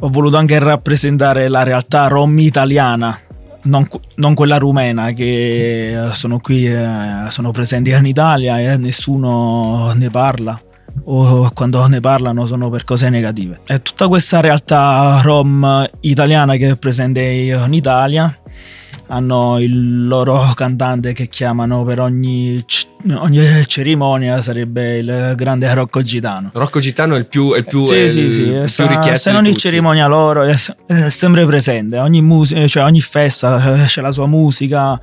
ho 0.00 0.08
voluto 0.08 0.36
anche 0.36 0.58
rappresentare 0.58 1.46
la 1.46 1.62
realtà 1.62 2.08
rom 2.08 2.36
italiana 2.40 3.20
non, 3.66 3.86
non, 4.16 4.34
quella 4.34 4.58
rumena 4.58 5.12
che 5.12 6.08
sono 6.12 6.40
qui, 6.40 6.66
eh, 6.66 7.26
sono 7.28 7.50
presenti 7.50 7.90
in 7.90 8.06
Italia 8.06 8.58
e 8.58 8.76
nessuno 8.76 9.92
ne 9.94 10.10
parla. 10.10 10.60
o 11.04 11.50
quando 11.52 11.86
ne 11.86 12.00
parlano 12.00 12.46
sono 12.46 12.70
per 12.70 12.84
cose 12.84 13.10
negative. 13.10 13.60
È 13.66 13.82
tutta 13.82 14.08
questa 14.08 14.40
realtà 14.40 15.20
rom 15.22 15.88
italiana 16.00 16.56
che 16.56 16.70
è 16.70 16.76
presente 16.76 17.20
in 17.20 17.74
Italia 17.74 18.34
hanno 19.08 19.58
il 19.58 20.06
loro 20.06 20.52
cantante 20.54 21.12
che 21.12 21.28
chiamano 21.28 21.84
per 21.84 22.00
ogni, 22.00 22.64
ogni 23.14 23.66
cerimonia 23.66 24.40
sarebbe 24.42 24.98
il 24.98 25.32
grande 25.36 25.72
Rocco 25.72 26.02
Gitano. 26.02 26.50
Rocco 26.52 26.80
Gitano 26.80 27.14
è 27.14 27.18
il 27.18 27.26
più, 27.26 27.52
è 27.52 27.58
il 27.58 27.64
più, 27.64 27.82
sì, 27.82 27.94
è 27.94 27.98
il, 27.98 28.10
sì, 28.10 28.20
il 28.20 28.68
sta, 28.68 28.86
più 28.86 28.96
richiesto 28.96 29.20
se 29.20 29.30
in 29.30 29.36
ogni 29.36 29.56
cerimonia 29.56 30.06
loro 30.06 30.42
è, 30.42 30.54
è, 30.86 31.08
sempre 31.10 31.44
presente. 31.46 31.98
Ogni, 31.98 32.22
musica, 32.22 32.66
cioè 32.66 32.84
ogni 32.84 33.00
festa 33.00 33.84
c'è 33.86 34.00
la 34.00 34.12
sua 34.12 34.26
musica 34.26 35.00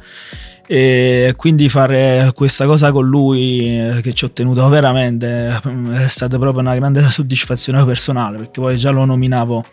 e 0.65 1.33
quindi 1.35 1.67
fare 1.67 2.31
questa 2.33 2.65
cosa 2.65 2.91
con 2.91 3.05
lui 3.05 3.77
eh, 3.77 3.99
che 4.01 4.13
ci 4.13 4.23
ho 4.23 4.31
tenuto 4.31 4.65
veramente 4.69 5.59
è 5.93 6.07
stata 6.07 6.39
proprio 6.39 6.61
una 6.61 6.73
grande 6.73 7.03
soddisfazione 7.09 7.83
personale 7.83 8.37
perché 8.37 8.61
poi 8.61 8.77
già 8.77 8.89
lo 8.89 9.03
nominavo 9.03 9.65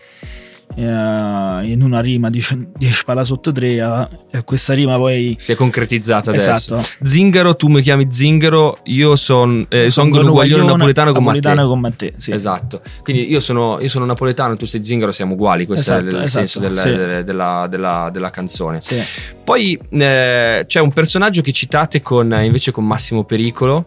eh, 0.77 0.83
in 0.83 1.81
una 1.83 2.01
rima 2.01 2.31
di, 2.31 2.45
di 2.77 2.91
Spala 2.91 3.25
sotto 3.25 3.53
tre 3.53 4.09
e 4.31 4.45
questa 4.45 4.73
rima 4.75 4.97
poi 4.97 5.35
si 5.39 5.53
è 5.53 5.55
concretizzata 5.55 6.33
esatto. 6.33 6.75
adesso 6.75 6.95
Zingaro 7.03 7.57
tu 7.57 7.69
mi 7.69 7.83
chiami 7.83 8.07
Zingaro 8.11 8.79
io 8.85 9.17
son, 9.17 9.67
eh, 9.69 9.91
sono 9.91 10.21
un 10.21 10.31
guaglione 10.31 10.65
napoletano, 10.65 11.13
napoletano 11.13 11.69
con 11.69 11.81
me 11.81 11.95
te 11.97 12.13
sì. 12.17 12.33
esatto 12.33 12.83
quindi 13.03 13.31
io 13.31 13.41
sono, 13.41 13.79
io 13.81 13.89
sono, 13.89 14.05
napoletano 14.05 14.57
tu 14.57 14.67
sei 14.67 14.85
Zingaro 14.85 15.13
siamo 15.13 15.35
uguali 15.35 15.67
questo 15.67 15.95
esatto, 15.95 16.17
è 16.17 16.19
il, 16.19 16.25
esatto, 16.25 16.47
senso 16.47 16.61
del, 16.61 16.79
sì. 16.79 16.95
della, 16.95 17.23
della, 17.23 17.67
della, 17.69 18.11
della, 18.13 18.31
canzone 18.31 18.81
sì. 18.81 19.01
poi 19.43 19.79
eh, 19.91 20.65
c'è 20.67 20.81
un 20.81 20.93
personaggio 20.93 21.43
che 21.43 21.53
citate 21.53 22.01
con, 22.01 22.33
invece 22.43 22.71
con 22.71 22.87
Massimo 22.87 23.25
Pericolo 23.25 23.87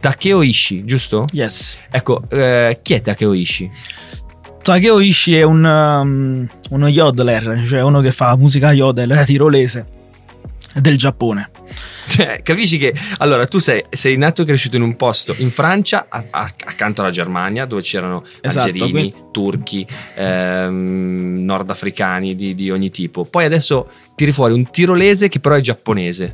Takeo 0.00 0.42
Ishi 0.42 0.84
giusto? 0.84 1.24
yes 1.32 1.76
ecco 1.90 2.22
eh, 2.28 2.78
chi 2.82 2.94
è 2.94 3.00
Takeo 3.00 3.32
Ishi? 3.32 3.70
Takeo 4.68 5.00
Ishii 5.00 5.36
è 5.36 5.42
un, 5.44 5.64
um, 5.64 6.46
uno 6.72 6.88
yodeler, 6.88 7.64
cioè 7.66 7.80
uno 7.82 8.02
che 8.02 8.12
fa 8.12 8.36
musica 8.36 8.70
yodel 8.70 9.24
tirolese 9.24 9.86
del 10.74 10.98
Giappone. 10.98 11.48
Cioè, 12.06 12.42
capisci 12.42 12.76
che 12.76 12.94
allora 13.16 13.46
tu 13.46 13.60
sei, 13.60 13.82
sei, 13.88 14.18
nato 14.18 14.42
e 14.42 14.44
cresciuto 14.44 14.76
in 14.76 14.82
un 14.82 14.94
posto 14.96 15.34
in 15.38 15.50
Francia, 15.50 16.06
a, 16.10 16.22
a, 16.28 16.50
accanto 16.64 17.00
alla 17.00 17.10
Germania, 17.10 17.64
dove 17.64 17.80
c'erano 17.80 18.22
esatto, 18.42 18.66
algerini, 18.66 18.90
quindi... 18.90 19.14
turchi, 19.30 19.86
ehm, 20.16 21.44
nordafricani 21.44 22.34
di, 22.34 22.54
di 22.54 22.70
ogni 22.70 22.90
tipo. 22.90 23.24
Poi 23.24 23.46
adesso 23.46 23.88
tiri 24.14 24.32
fuori 24.32 24.52
un 24.52 24.70
tirolese 24.70 25.28
che 25.28 25.40
però 25.40 25.54
è 25.54 25.60
giapponese. 25.60 26.32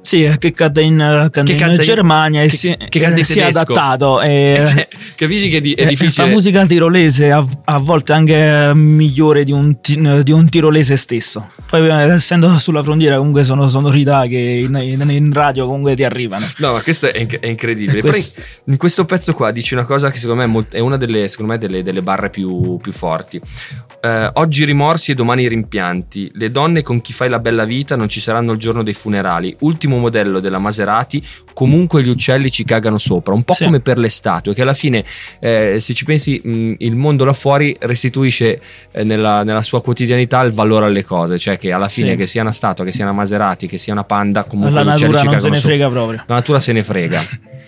Sì, 0.00 0.28
che 0.38 0.52
cade 0.52 0.82
in, 0.82 1.28
cade 1.30 1.54
che 1.54 1.64
in 1.64 1.76
Germania 1.76 2.40
in, 2.40 2.46
e 2.46 2.50
si, 2.50 2.76
che 2.88 3.24
si 3.24 3.38
è 3.38 3.44
adattato. 3.44 4.20
E, 4.30 4.62
cioè, 4.64 4.88
capisci 5.16 5.48
che 5.48 5.58
è 5.58 5.86
difficile. 5.86 6.26
La 6.26 6.32
musica 6.32 6.66
tirolese 6.66 7.30
a, 7.30 7.44
a 7.64 7.78
volte 7.78 8.12
anche 8.12 8.72
migliore 8.74 9.44
di 9.44 9.52
un, 9.52 9.76
di 9.80 10.32
un, 10.32 10.48
tirolese 10.48 10.96
stesso. 10.96 11.50
Poi, 11.66 11.88
essendo 11.88 12.48
sulla 12.58 12.82
frontiera, 12.82 13.16
comunque 13.16 13.44
sono 13.44 13.68
sonorità 13.68 14.26
che 14.26 14.36
in, 14.36 15.08
in, 15.08 15.32
radio 15.32 15.66
comunque 15.66 15.94
ti 15.96 16.04
arrivano. 16.04 16.46
No, 16.58 16.72
ma 16.74 16.82
questo 16.82 17.12
è, 17.12 17.26
è 17.26 17.46
incredibile. 17.46 18.00
Questo... 18.10 18.40
in 18.64 18.76
questo 18.76 19.04
pezzo 19.04 19.34
qua 19.34 19.50
dici 19.50 19.74
una 19.74 19.84
cosa 19.84 20.10
che 20.10 20.18
secondo 20.18 20.46
me 20.46 20.66
è, 20.70 20.78
una 20.80 20.96
delle, 20.96 21.28
me, 21.40 21.58
delle, 21.58 21.82
delle 21.82 22.02
barre 22.02 22.30
più, 22.30 22.76
più 22.76 22.92
forti. 22.92 23.40
Eh, 24.02 24.30
oggi 24.34 24.64
rimorsi 24.64 25.10
e 25.10 25.14
domani 25.14 25.46
rimpianti. 25.48 26.30
Le 26.34 26.50
donne 26.50 26.82
con 26.82 27.00
chi 27.00 27.12
fai 27.12 27.28
la 27.28 27.38
bella 27.38 27.64
vita 27.64 27.96
non 27.96 28.08
ci 28.08 28.20
saranno 28.20 28.52
il 28.52 28.58
giorno 28.58 28.82
dei 28.82 28.94
funerali. 28.94 29.54
Ultimo 29.60 29.89
ultimo 29.90 29.98
modello 29.98 30.40
della 30.40 30.58
Maserati, 30.58 31.22
comunque 31.52 32.02
gli 32.02 32.08
uccelli 32.08 32.50
ci 32.50 32.64
cagano 32.64 32.98
sopra, 32.98 33.34
un 33.34 33.42
po' 33.42 33.54
sì. 33.54 33.64
come 33.64 33.80
per 33.80 33.98
le 33.98 34.08
statue, 34.08 34.54
che 34.54 34.62
alla 34.62 34.74
fine, 34.74 35.04
eh, 35.40 35.78
se 35.80 35.94
ci 35.94 36.04
pensi, 36.04 36.40
mh, 36.42 36.74
il 36.78 36.96
mondo 36.96 37.24
là 37.24 37.32
fuori 37.32 37.74
restituisce 37.80 38.60
eh, 38.92 39.04
nella, 39.04 39.42
nella, 39.42 39.62
sua 39.62 39.82
quotidianità 39.82 40.40
il 40.42 40.52
valore 40.52 40.86
alle 40.86 41.04
cose, 41.04 41.38
cioè 41.38 41.58
che 41.58 41.72
alla 41.72 41.88
fine, 41.88 42.10
sì. 42.10 42.16
che 42.16 42.26
sia 42.26 42.42
una 42.42 42.52
statua, 42.52 42.84
che 42.84 42.92
sia 42.92 43.04
una 43.04 43.12
Maserati, 43.12 43.66
che 43.66 43.78
sia 43.78 43.92
una 43.92 44.04
panda, 44.04 44.44
comunque 44.44 44.82
la 44.82 44.92
gli 44.92 44.94
uccelli 44.94 45.18
ci 45.18 45.26
cagano 45.26 45.40
sopra. 45.40 45.48
La 45.48 45.54
natura 45.54 45.58
non 45.58 45.60
se 45.60 45.66
ne 45.68 45.74
frega 45.74 45.90
proprio. 45.90 46.24
La 46.26 46.34
natura 46.34 46.60
se 46.60 46.72
ne 46.72 46.84
frega. 46.84 47.22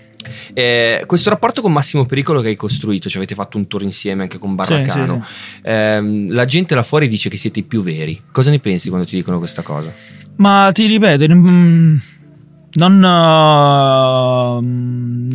Eh, 0.54 1.02
questo 1.06 1.30
rapporto 1.30 1.62
con 1.62 1.72
Massimo 1.72 2.06
Pericolo 2.06 2.40
che 2.40 2.48
hai 2.48 2.56
costruito, 2.56 3.08
cioè 3.08 3.18
avete 3.18 3.34
fatto 3.34 3.56
un 3.56 3.66
tour 3.66 3.82
insieme 3.82 4.22
anche 4.22 4.38
con 4.38 4.54
Barracano, 4.54 5.24
sì, 5.24 5.32
sì, 5.32 5.32
sì. 5.60 5.68
Eh, 5.68 6.26
la 6.28 6.44
gente 6.44 6.76
là 6.76 6.84
fuori 6.84 7.08
dice 7.08 7.28
che 7.28 7.36
siete 7.36 7.58
i 7.58 7.62
più 7.64 7.82
veri. 7.82 8.20
Cosa 8.30 8.50
ne 8.50 8.60
pensi 8.60 8.88
quando 8.88 9.06
ti 9.06 9.16
dicono 9.16 9.38
questa 9.38 9.62
cosa? 9.62 9.92
Ma 10.36 10.70
ti 10.72 10.86
ripeto, 10.86 11.24
non, 12.74 13.02
uh, 13.02 14.60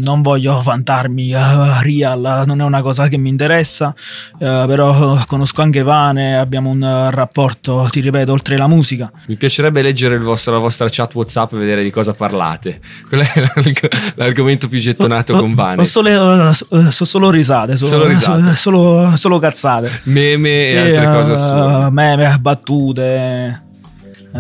non, 0.03 0.21
voglio 0.21 0.59
vantarmi 0.61 1.33
uh, 1.33 1.81
real, 1.81 2.43
non 2.45 2.61
è 2.61 2.63
una 2.63 2.81
cosa 2.81 3.07
che 3.07 3.17
mi 3.17 3.29
interessa, 3.29 3.93
uh, 4.33 4.37
però 4.37 5.19
conosco 5.27 5.61
anche 5.61 5.83
Vane, 5.83 6.37
abbiamo 6.37 6.69
un 6.69 7.09
rapporto, 7.11 7.87
ti 7.91 7.99
ripeto, 7.99 8.31
oltre 8.31 8.57
la 8.57 8.67
musica. 8.67 9.11
Mi 9.27 9.35
piacerebbe 9.35 9.81
leggere 9.81 10.17
vostro, 10.17 10.53
la 10.53 10.59
vostra 10.59 10.87
chat 10.89 11.13
WhatsApp 11.13 11.53
e 11.53 11.57
vedere 11.57 11.83
di 11.83 11.91
cosa 11.91 12.13
parlate. 12.13 12.79
Quello 13.07 13.23
è 13.23 13.51
l'argomento 14.15 14.67
più 14.67 14.79
gettonato 14.79 15.37
con 15.37 15.53
Vane. 15.53 15.85
Solo, 15.85 16.51
so 16.89 17.05
solo 17.05 17.29
risate, 17.29 17.77
solo, 17.77 17.89
solo, 17.89 18.07
risate. 18.07 18.55
Solo, 18.67 19.13
solo, 19.15 19.39
cazzate. 19.39 20.01
Meme 20.03 20.65
sì, 20.65 20.73
e 20.73 20.77
altre 20.79 21.05
cose 21.05 21.31
assurde. 21.33 21.89
Meme, 21.91 22.37
battute. 22.39 23.66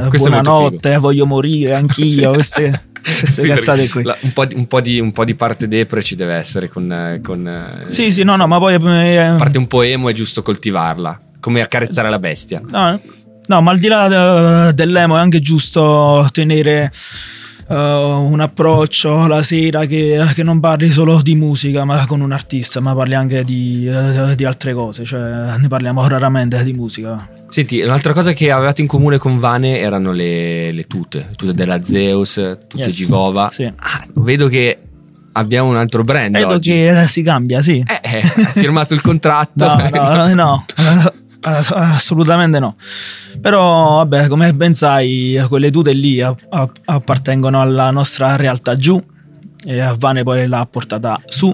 Questo 0.09 0.29
buonanotte, 0.29 0.97
voglio 0.97 1.25
morire 1.25 1.75
anch'io. 1.75 2.31
Queste, 2.37 2.81
queste 3.01 3.41
sì, 3.41 3.47
cazzate 3.47 3.89
qui. 3.89 4.03
La, 4.03 4.17
un, 4.21 4.33
po 4.33 4.45
di, 4.45 4.55
un, 4.55 4.65
po 4.67 4.81
di, 4.81 4.99
un, 4.99 5.11
po 5.11 5.23
di, 5.23 5.35
parte 5.35 5.67
depre 5.67 6.01
ci 6.01 6.15
deve 6.15 6.35
essere 6.35 6.69
con. 6.69 7.19
con 7.23 7.85
sì, 7.87 8.11
sì, 8.11 8.23
no, 8.23 8.35
no, 8.35 8.47
ma 8.47 8.59
poi. 8.59 8.73
Eh, 8.73 9.35
parte 9.37 9.57
un 9.57 9.67
poemo 9.67 10.09
è 10.09 10.13
giusto 10.13 10.41
coltivarla, 10.41 11.19
come 11.39 11.61
accarezzare 11.61 12.09
la 12.09 12.19
bestia. 12.19 12.61
No, 12.67 12.99
no 13.45 13.61
ma 13.61 13.71
al 13.71 13.79
di 13.79 13.87
là 13.87 14.71
dell'emo 14.73 15.15
è 15.15 15.19
anche 15.19 15.39
giusto 15.39 16.27
tenere 16.31 16.91
uh, 17.67 17.73
un 17.73 18.39
approccio 18.39 19.27
la 19.27 19.41
sera 19.41 19.85
che, 19.85 20.23
che, 20.33 20.43
non 20.43 20.59
parli 20.59 20.89
solo 20.89 21.21
di 21.21 21.35
musica 21.35 21.85
ma 21.85 22.05
con 22.05 22.21
un 22.21 22.31
artista, 22.31 22.79
ma 22.79 22.93
parli 22.95 23.15
anche 23.15 23.43
di, 23.43 23.87
uh, 23.87 24.35
di 24.35 24.45
altre 24.45 24.73
cose, 24.73 25.03
cioè 25.03 25.57
ne 25.57 25.67
parliamo 25.67 26.07
raramente 26.07 26.61
di 26.63 26.73
musica. 26.73 27.29
Senti, 27.49 27.79
un'altra 27.81 28.13
cosa 28.13 28.33
che 28.33 28.51
avevate 28.51 28.81
in 28.81 28.87
comune 28.87 29.17
con 29.17 29.39
Vane 29.39 29.79
erano 29.79 30.11
le, 30.11 30.71
le 30.71 30.83
tute, 30.85 31.29
tute 31.35 31.53
della 31.53 31.81
Zeus, 31.81 32.33
tute 32.67 32.83
yes, 32.83 32.95
Givova. 32.95 33.49
Sì. 33.51 33.63
Ah, 33.63 34.05
vedo 34.15 34.47
che 34.47 34.79
abbiamo 35.31 35.69
un 35.69 35.77
altro 35.77 36.03
brand 36.03 36.33
Vedo 36.33 36.49
oggi. 36.49 36.71
che 36.71 37.05
si 37.07 37.21
cambia, 37.21 37.61
sì. 37.61 37.83
Eh, 37.85 38.17
eh, 38.17 38.19
ha 38.19 38.51
firmato 38.51 38.93
il 38.93 39.01
contratto. 39.01 39.65
no, 39.65 40.33
no, 40.33 40.33
no, 40.33 40.65
assolutamente 41.41 42.59
no. 42.59 42.75
Però, 43.39 43.97
vabbè, 43.97 44.27
come 44.27 44.53
ben 44.53 44.73
sai, 44.73 45.43
quelle 45.47 45.71
tute 45.71 45.93
lì 45.93 46.21
appartengono 46.21 47.61
alla 47.61 47.91
nostra 47.91 48.35
realtà 48.35 48.75
giù 48.75 49.01
e 49.65 49.79
a 49.79 49.95
Vane 49.97 50.23
poi 50.23 50.47
l'ha 50.47 50.67
portata 50.69 51.19
su. 51.25 51.53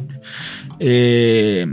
E 0.78 1.68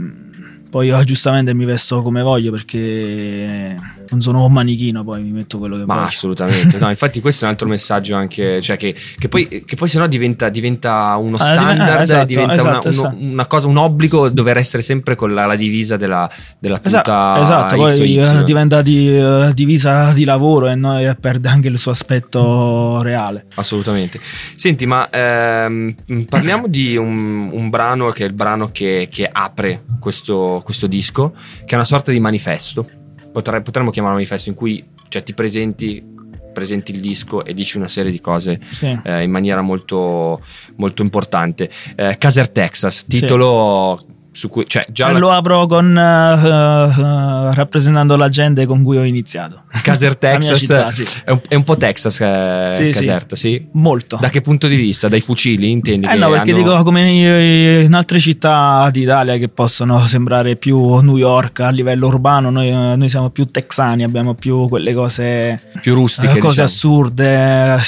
poi 0.69 0.87
io 0.87 1.03
giustamente 1.03 1.53
mi 1.53 1.65
vesto 1.65 2.01
come 2.01 2.21
voglio 2.21 2.51
perché 2.51 3.77
non 4.11 4.21
sono 4.21 4.43
un 4.43 4.51
manichino, 4.51 5.03
poi 5.03 5.21
mi 5.21 5.31
metto 5.31 5.57
quello 5.57 5.77
che 5.77 5.85
Ma 5.85 5.95
voglio. 5.95 6.07
assolutamente, 6.07 6.77
no, 6.77 6.89
infatti 6.91 7.21
questo 7.21 7.43
è 7.43 7.47
un 7.47 7.53
altro 7.53 7.67
messaggio 7.67 8.15
anche, 8.15 8.61
cioè 8.61 8.77
che, 8.77 8.93
che 9.17 9.27
poi, 9.27 9.63
che 9.65 9.75
poi 9.75 9.87
sennò 9.87 10.05
diventa, 10.07 10.49
diventa 10.49 11.15
uno 11.15 11.37
ah, 11.37 11.43
standard, 11.43 11.99
eh, 11.99 12.03
esatto, 12.03 12.25
diventa 12.25 12.53
esatto, 12.53 12.69
una, 12.69 12.89
esatto. 12.89 13.17
una, 13.19 13.47
cosa, 13.47 13.67
un 13.67 13.77
obbligo 13.77 14.29
dover 14.29 14.57
essere 14.57 14.81
sempre 14.81 15.15
con 15.15 15.33
la, 15.33 15.45
la 15.45 15.55
divisa 15.55 15.97
della, 15.97 16.29
della 16.59 16.77
tuta 16.77 17.39
Esatto, 17.41 17.75
poi 17.75 18.17
uh, 18.17 18.43
diventa 18.43 18.81
di, 18.81 19.17
uh, 19.17 19.53
divisa 19.53 20.11
di 20.11 20.23
lavoro 20.23 20.67
e, 20.67 20.75
no, 20.75 20.99
e, 20.99 21.15
perde 21.15 21.49
anche 21.49 21.69
il 21.69 21.77
suo 21.77 21.91
aspetto 21.91 23.01
reale. 23.01 23.45
Assolutamente. 23.55 24.19
Senti, 24.55 24.85
ma 24.85 25.09
ehm, 25.09 25.95
parliamo 26.27 26.67
di 26.67 26.97
un, 26.97 27.49
un, 27.51 27.69
brano 27.69 28.09
che 28.09 28.23
è 28.23 28.27
il 28.27 28.33
brano 28.33 28.69
che, 28.71 29.07
che 29.09 29.27
apre 29.31 29.83
questo, 29.99 30.61
questo 30.63 30.87
disco, 30.87 31.33
che 31.65 31.71
è 31.71 31.75
una 31.75 31.85
sorta 31.85 32.11
di 32.11 32.19
manifesto 32.19 32.85
potre, 33.31 33.61
potremmo 33.61 33.91
chiamarlo 33.91 34.17
manifesto 34.17 34.49
in 34.49 34.55
cui 34.55 34.83
cioè, 35.09 35.23
ti 35.23 35.33
presenti 35.33 36.09
presenti 36.51 36.91
il 36.91 36.99
disco 36.99 37.45
e 37.45 37.53
dici 37.53 37.77
una 37.77 37.87
serie 37.87 38.11
di 38.11 38.19
cose 38.19 38.59
sì. 38.71 38.99
eh, 39.05 39.23
in 39.23 39.31
maniera 39.31 39.61
molto, 39.61 40.41
molto 40.75 41.01
importante. 41.01 41.69
Eh, 41.95 42.17
Caser 42.17 42.49
Texas, 42.49 43.05
titolo 43.07 43.97
sì 44.01 44.10
su 44.33 44.47
cui 44.47 44.65
cioè 44.65 44.85
già 44.89 45.11
la... 45.11 45.19
lo 45.19 45.29
apro 45.29 45.65
con 45.65 45.87
uh, 45.87 45.91
uh, 45.91 47.53
rappresentando 47.53 48.15
la 48.15 48.29
gente 48.29 48.65
con 48.65 48.81
cui 48.81 48.97
ho 48.97 49.03
iniziato 49.03 49.63
Caser 49.83 50.15
Texas 50.17 50.57
città, 50.59 50.89
sì. 50.91 51.05
è, 51.25 51.31
un, 51.31 51.41
è, 51.49 51.55
un, 51.55 51.63
po' 51.63 51.75
Texas 51.75 52.21
eh, 52.21 52.73
sì, 52.77 52.91
Caserta 52.91 53.35
sì. 53.35 53.49
sì. 53.49 53.67
molto 53.73 54.17
da 54.21 54.29
che 54.29 54.39
punto 54.39 54.67
di 54.67 54.75
vista 54.75 55.09
dai 55.09 55.19
fucili 55.19 55.69
intendi 55.69 56.07
eh 56.07 56.15
no 56.15 56.29
perché 56.29 56.51
hanno... 56.51 56.63
dico 56.63 56.83
come 56.83 57.83
in 57.83 57.93
altre 57.93 58.19
città 58.19 58.89
d'Italia 58.89 59.35
che 59.35 59.49
possono 59.49 59.99
sembrare 60.05 60.55
più 60.55 60.99
New 60.99 61.17
York 61.17 61.59
a 61.59 61.69
livello 61.69 62.07
urbano 62.07 62.49
noi, 62.49 62.71
noi 62.71 63.09
siamo 63.09 63.31
più 63.31 63.45
texani 63.45 64.03
abbiamo 64.03 64.33
più 64.33 64.69
quelle 64.69 64.93
cose 64.93 65.61
più 65.81 65.93
rustiche 65.93 66.39
cose 66.39 66.63
diciamo. 66.63 67.01
assurde 67.03 67.79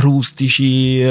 rustici 0.00 1.02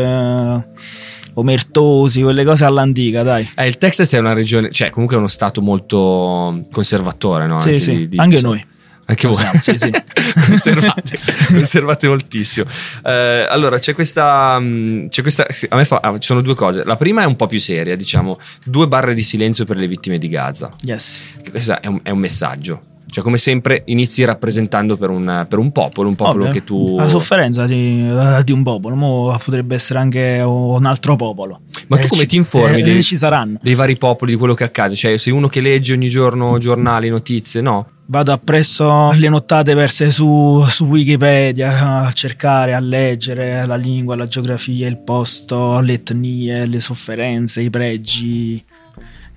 omertosi, 1.36 2.22
quelle 2.22 2.44
cose 2.44 2.66
all'antica, 2.66 3.24
dai. 3.24 3.50
Eh, 3.56 3.68
il 3.68 3.78
Texas 3.78 4.12
è 4.14 4.18
una 4.20 4.34
regione, 4.34 4.72
cioè 4.72 4.90
comunque 4.90 5.16
è 5.16 5.20
uno 5.20 5.30
stato 5.30 5.62
molto 5.62 6.60
conservatore, 6.72 7.48
no? 7.48 7.62
Sì, 7.62 7.68
Anche 7.70 7.80
sì, 7.80 7.96
di- 7.96 8.08
di- 8.10 8.18
anche 8.18 8.42
noi. 8.42 8.66
Anche 9.08 9.28
voi 9.28 9.36
siamo, 9.36 9.60
sì, 9.62 9.78
sì. 9.78 9.92
conservate, 10.48 11.20
conservate 11.50 12.08
moltissimo. 12.08 12.68
Eh, 13.04 13.46
allora, 13.48 13.78
c'è 13.78 13.94
questa. 13.94 14.58
mh, 14.58 15.10
C'è 15.10 15.22
questa 15.22 15.46
a 15.70 15.76
me 15.76 15.86
fa, 15.86 16.00
ah, 16.02 16.14
ci 16.18 16.26
sono 16.26 16.42
due 16.42 16.56
cose. 16.56 16.84
La 16.84 16.96
prima 16.96 17.22
è 17.22 17.26
un 17.26 17.36
po' 17.36 17.46
più 17.46 17.60
seria, 17.60 17.96
diciamo, 17.96 18.40
due 18.64 18.88
barre 18.88 19.14
di 19.14 19.22
silenzio 19.22 19.64
per 19.64 19.78
le 19.78 19.88
vittime 19.88 20.18
di 20.18 20.28
Gaza. 20.28 20.72
Yes. 20.82 21.22
Questo 21.52 21.80
è 21.82 21.86
un, 21.86 22.00
è 22.02 22.10
un 22.10 22.18
messaggio. 22.18 22.80
Cioè, 23.16 23.24
come 23.24 23.38
sempre, 23.38 23.84
inizi 23.86 24.26
rappresentando 24.26 24.98
per 24.98 25.10
un, 25.10 25.46
per 25.48 25.58
un 25.58 25.72
popolo, 25.72 26.10
un 26.10 26.16
popolo 26.16 26.42
Ovvio. 26.48 26.54
che 26.54 26.66
tu. 26.66 26.98
La 26.98 27.08
sofferenza 27.08 27.66
di, 27.66 28.06
eh, 28.10 28.44
di 28.44 28.52
un 28.52 28.62
popolo, 28.62 28.94
mo 28.96 29.40
potrebbe 29.42 29.74
essere 29.76 30.00
anche 30.00 30.42
un 30.46 30.84
altro 30.84 31.16
popolo. 31.16 31.62
Ma 31.88 31.96
tu 31.96 32.04
Eh, 32.04 32.08
come 32.10 32.22
ci- 32.24 32.28
ti 32.28 32.36
informi 32.36 32.82
eh, 32.82 32.84
dei- 32.84 33.02
ci 33.02 33.16
saranno. 33.16 33.58
dei 33.62 33.74
vari 33.74 33.96
popoli, 33.96 34.34
di 34.34 34.38
quello 34.38 34.54
che 34.54 34.66
accade? 34.66 34.96
Cioè, 34.96 35.16
sei 35.16 35.32
uno 35.32 35.48
che 35.48 35.62
legge 35.62 35.94
ogni 35.94 36.10
giorno 36.10 36.58
giornali, 36.58 37.08
notizie, 37.08 37.62
no? 37.62 37.88
Vado 38.08 38.34
appresso 38.34 39.12
le 39.14 39.30
nottate 39.30 39.74
perse 39.76 40.12
su, 40.12 40.62
su 40.68 40.84
Wikipedia 40.86 42.02
a 42.04 42.12
cercare, 42.12 42.74
a 42.74 42.80
leggere 42.82 43.66
la 43.66 43.76
lingua, 43.78 44.18
la 44.18 44.28
geografia, 44.28 44.88
il 44.90 44.98
posto, 45.00 45.80
le 45.80 45.94
etnie, 45.94 46.66
le 46.66 46.80
sofferenze, 46.82 47.62
i 47.62 47.70
pregi, 47.70 48.62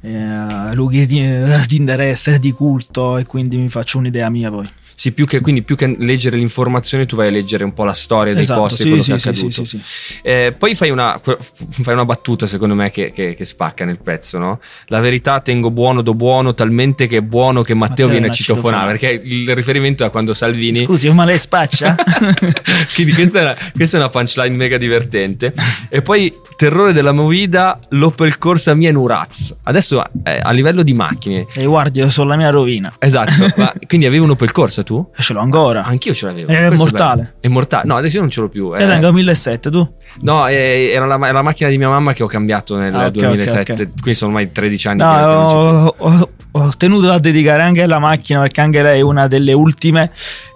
eh, 0.00 0.74
luoghi 0.74 1.06
di, 1.06 1.20
di 1.66 1.76
interesse, 1.76 2.38
di 2.38 2.52
culto 2.52 3.16
e 3.18 3.24
quindi 3.24 3.56
mi 3.56 3.68
faccio 3.68 3.98
un'idea 3.98 4.28
mia 4.30 4.50
poi. 4.50 4.68
Sì, 4.98 5.12
più 5.12 5.26
che, 5.26 5.38
quindi 5.38 5.62
più 5.62 5.76
che 5.76 5.94
leggere 5.96 6.36
l'informazione, 6.36 7.06
tu 7.06 7.14
vai 7.14 7.28
a 7.28 7.30
leggere 7.30 7.62
un 7.62 7.72
po' 7.72 7.84
la 7.84 7.92
storia 7.92 8.32
dei 8.32 8.42
Esatto, 8.42 8.62
posti 8.62 8.80
e 8.80 8.82
sì, 8.82 8.88
quello 8.88 9.02
sì, 9.04 9.10
che 9.12 9.16
è 9.16 9.20
accaduto. 9.30 9.64
sì. 9.64 9.80
Eh, 10.22 10.54
poi 10.58 10.74
fai 10.74 10.90
una, 10.90 11.20
fai 11.22 11.94
una 11.94 12.04
battuta, 12.04 12.48
secondo 12.48 12.74
me, 12.74 12.90
che, 12.90 13.12
che- 13.12 13.34
che 13.34 13.44
spacca 13.44 13.84
nel 13.84 14.00
pezzo, 14.02 14.38
no? 14.38 14.58
La 14.86 14.98
verità 14.98 15.38
tengo 15.38 15.70
buono 15.70 16.02
do 16.02 16.14
buono, 16.14 16.52
talmente 16.52 17.06
che 17.06 17.18
è 17.18 17.22
buono 17.22 17.62
che 17.62 17.74
Matteo, 17.74 17.90
Matteo 17.90 18.08
viene 18.08 18.26
a 18.26 18.30
citofonare. 18.32 18.98
Perché 18.98 19.22
il 19.24 19.54
riferimento 19.54 20.02
è 20.02 20.06
a 20.06 20.10
quando 20.10 20.34
Salvini. 20.34 20.84
Scusi, 20.84 21.08
ma 21.10 21.24
lei 21.24 21.38
spaccia? 21.38 21.94
Quindi 22.94 23.12
questa 23.12 23.38
è, 23.38 23.42
una, 23.42 23.56
questa 23.72 23.98
è 23.98 24.00
una 24.00 24.08
punchline 24.08 24.56
mega 24.56 24.78
divertente. 24.78 25.54
E 25.88 26.02
poi 26.02 26.34
terrore 26.56 26.92
della 26.92 27.12
movida, 27.12 27.78
l'Opel 27.90 28.36
Corsa 28.38 28.74
mia 28.74 28.90
Nuraz. 28.90 29.54
Adesso 29.62 30.04
eh, 30.24 30.40
a 30.42 30.50
livello 30.50 30.82
di 30.82 30.92
macchine. 30.92 31.46
e 31.54 31.64
guardi, 31.66 32.08
sono 32.10 32.30
la 32.30 32.36
mia 32.36 32.50
rovina. 32.50 32.92
Esatto, 32.98 33.46
ma 33.56 33.72
quindi 33.86 34.06
avevi 34.06 34.24
un 34.24 34.30
Opel 34.30 34.50
Corsa 34.50 34.82
tu? 34.88 35.10
E 35.14 35.22
ce 35.22 35.34
l'ho 35.34 35.40
ancora. 35.40 35.84
Anch'io 35.84 36.14
ce 36.14 36.26
l'avevo. 36.26 36.50
È 36.50 36.66
Questo 36.66 36.84
mortale. 36.84 37.22
bello. 37.22 37.34
È 37.40 37.48
mortale. 37.48 37.86
No, 37.86 37.96
adesso 37.96 38.14
io 38.16 38.22
non 38.22 38.30
ce 38.30 38.40
l'ho 38.40 38.48
più. 38.48 38.68
Io 38.68 38.74
eh. 38.76 38.86
tengo 38.86 39.12
1007, 39.12 39.70
tu? 39.70 39.92
No, 40.20 40.46
eh, 40.48 40.90
era 40.92 41.06
la, 41.06 41.14
era 41.16 41.32
la 41.32 41.42
macchina 41.42 41.68
di 41.70 41.78
mia 41.78 41.88
mamma 41.88 42.12
che 42.12 42.22
ho 42.22 42.26
cambiato 42.26 42.76
nel 42.76 42.94
Ah, 42.94 43.06
ok, 43.06 43.10
2007. 43.12 43.72
ok, 43.72 43.78
ok. 43.80 43.88
Quindi 44.00 44.14
sono 44.14 44.30
ormai 44.32 44.50
13 44.52 44.88
anni 44.88 44.98
No, 45.02 45.06
ho, 45.86 45.94
ho- 45.96 46.28
ho 46.50 46.72
tenuto 46.76 47.10
a 47.12 47.18
dedicare 47.18 47.62
anche 47.62 47.86
la 47.86 47.98
macchina 47.98 48.40
perché 48.40 48.60
anche 48.60 48.82
lei 48.82 48.98
è 48.98 49.02
una 49.02 49.26
delle 49.28 49.52
ultime 49.52 50.10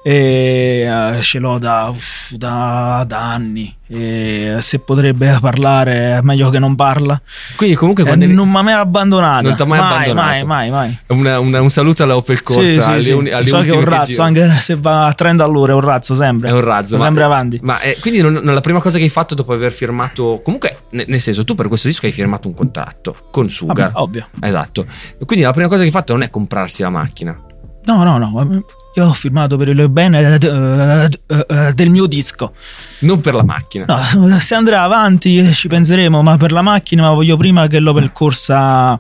e 0.04 0.88
eh, 1.16 1.21
ce 1.23 1.38
l'ho 1.38 1.59
da, 1.59 1.88
uff, 1.90 2.32
da- 2.32 3.04
da 3.06 3.32
anni 3.32 3.73
e 3.87 4.56
se 4.61 4.78
potrebbe 4.78 5.37
parlare 5.40 6.16
è 6.16 6.21
meglio 6.23 6.49
che 6.50 6.59
non 6.59 6.75
parla 6.75 7.21
Quindi 7.56 7.76
comunque 7.76 8.02
Eh, 8.04 8.06
quando 8.06 8.25
eri- 8.25 8.32
non 8.35 8.50
mi 8.50 8.56
ha 8.56 8.62
mai 8.62 8.73
abbandonata 8.73 9.42
Non 9.47 9.54
t'ha 9.56 9.64
mai 9.66 9.78
abbandonato. 9.78 10.47
mai 10.47 10.71
mai 10.71 10.71
mai 10.71 10.99
una- 11.09 11.38
una- 11.38 11.61
un 11.61 11.68
saluto 11.68 12.02
alla 12.02 12.16
Opel 12.16 12.42
Corsa 12.42 12.62
Sì, 12.62 12.80
sì, 12.80 12.88
alle, 12.88 13.02
sì. 13.02 13.12
alle 13.12 13.42
so 13.47 13.61
che 13.61 13.68
è 13.68 13.76
un 13.76 13.85
razzo 13.85 14.23
anche 14.23 14.49
se 14.50 14.76
va 14.76 15.06
a 15.06 15.12
30 15.12 15.44
all'ora 15.44 15.73
è 15.73 15.75
un 15.75 15.82
razzo 15.82 16.14
sempre 16.14 16.49
È 16.49 16.52
un 16.52 16.62
razzo. 16.62 16.97
Ma- 16.97 17.04
sempre 17.04 17.23
avanti 17.23 17.59
Ma 17.62 17.80
eh, 17.80 17.99
quindi 18.00 18.21
non, 18.23 18.32
non- 18.42 18.54
la 18.54 18.61
prima 18.61 18.80
cosa 18.80 18.97
che 18.97 19.04
hai 19.04 19.11
fatto 19.11 19.35
dopo 19.35 19.41
aver 19.50 19.72
firmato. 19.72 20.40
Comunque, 20.44 20.84
ne- 20.90 21.04
nel 21.08 21.20
senso, 21.20 21.44
tu 21.44 21.54
per 21.54 21.68
questo 21.68 21.88
disco 21.88 22.06
hai 22.06 22.12
firmato 22.12 22.49
un 22.49 22.54
contratto 22.54 23.16
con 23.30 23.49
Sugar. 23.50 23.90
Vabbè, 23.92 24.00
ovvio 24.00 24.26
Esatto. 24.40 24.87
Quindi 25.25 25.44
la 25.44 25.52
prima 25.52 25.66
cosa 25.68 25.80
che 25.80 25.87
hai 25.87 25.92
fatto 25.92 26.12
non 26.12 26.22
è 26.22 26.30
comprarsi 26.30 26.82
la 26.82 26.90
macchina. 26.90 27.38
no 27.84 28.04
no 28.04 28.18
no 28.18 28.64
io 28.94 29.06
ho 29.06 29.12
firmato 29.12 29.56
per 29.56 29.69
il 29.69 29.88
bene 29.88 30.38
eh, 30.38 31.08
eh, 31.28 31.47
eh, 31.49 31.73
del 31.73 31.88
mio 31.88 32.06
disco 32.06 32.52
Non 33.00 33.21
per 33.21 33.34
la 33.34 33.43
macchina. 33.43 33.86
No, 33.86 34.36
se 34.38 34.54
andrà 34.54 34.82
avanti 34.82 35.52
ci 35.54 35.69
penseremo, 35.69 36.23
ma 36.23 36.36
per 36.36 36.52
la 36.52 36.60
macchina 36.60 37.02
ma 37.02 37.12
voglio 37.12 37.36
prima 37.36 37.67
che 37.69 37.78
l'Opel 37.78 38.12
Corsa 38.12 38.99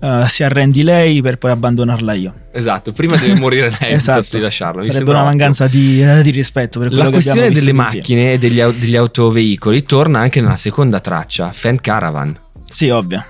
eh, 0.00 0.24
si 0.26 0.42
arrendi 0.42 0.82
lei 0.82 1.22
per 1.22 1.38
poi 1.38 1.52
abbandonarla 1.52 2.12
io. 2.12 2.34
Esatto, 2.52 2.92
prima 2.92 3.16
deve 3.16 3.38
morire 3.40 3.74
lei 3.80 3.92
esatto. 3.94 4.36
di 4.36 4.40
lasciarla. 4.40 4.82
Mi 4.82 4.90
Sarebbe 4.90 5.10
una 5.10 5.24
mancanza 5.24 5.66
di, 5.68 6.04
di 6.22 6.30
rispetto 6.30 6.78
per 6.78 6.88
quello 6.88 7.04
La 7.04 7.10
questione 7.10 7.50
delle 7.50 7.72
macchine 7.72 8.34
e 8.34 8.38
degli, 8.38 8.60
degli 8.62 8.96
autoveicoli 8.96 9.84
torna 9.84 10.20
anche 10.20 10.40
nella 10.40 10.56
seconda 10.56 11.00
traccia, 11.00 11.50
Fan 11.50 11.80
Caravan. 11.80 12.38
Sì, 12.62 12.90
ovvio. 12.90 13.24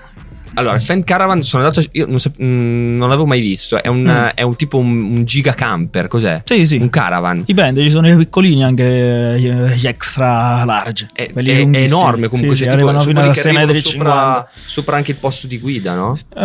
Allora, 0.55 0.75
il 0.75 0.81
Fan 0.81 1.03
Caravan 1.03 1.41
sono 1.43 1.63
andato. 1.63 1.85
Io 1.93 2.05
non, 2.07 2.19
sap- 2.19 2.41
mm, 2.41 2.97
non 2.97 3.07
l'avevo 3.09 3.25
mai 3.27 3.41
visto. 3.41 3.81
È 3.81 3.87
un, 3.87 4.01
Mm. 4.03 4.27
è 4.35 4.41
un 4.41 4.55
tipo 4.55 4.77
un, 4.77 5.17
un 5.17 5.25
giga 5.25 5.53
camper. 5.53 6.07
Cos'è? 6.07 6.41
Sì, 6.45 6.65
sì. 6.65 6.77
Un 6.77 6.89
caravan. 6.89 7.43
Dipende, 7.45 7.81
ci 7.83 7.89
sono 7.89 8.09
i 8.09 8.15
piccolini 8.15 8.63
anche 8.63 8.83
eh, 9.35 9.75
gli 9.75 9.87
extra 9.87 10.63
large. 10.63 11.09
È, 11.13 11.31
è- 11.33 11.43
è 11.43 11.77
enorme 11.77 12.27
comunque. 12.29 12.55
Sì, 12.55 12.63
cioè, 12.63 12.71
sì, 12.71 12.77
tipo, 12.77 12.99
fino 13.01 13.21
a 13.21 13.27
che 13.29 13.33
6 13.33 13.45
arrivano 13.55 13.67
metri 13.73 13.81
sopra, 13.81 14.11
50. 14.11 14.49
sopra 14.65 14.95
anche 14.97 15.11
il 15.11 15.17
posto 15.17 15.47
di 15.47 15.59
guida, 15.59 15.93
no? 15.95 16.15
Eh, 16.35 16.39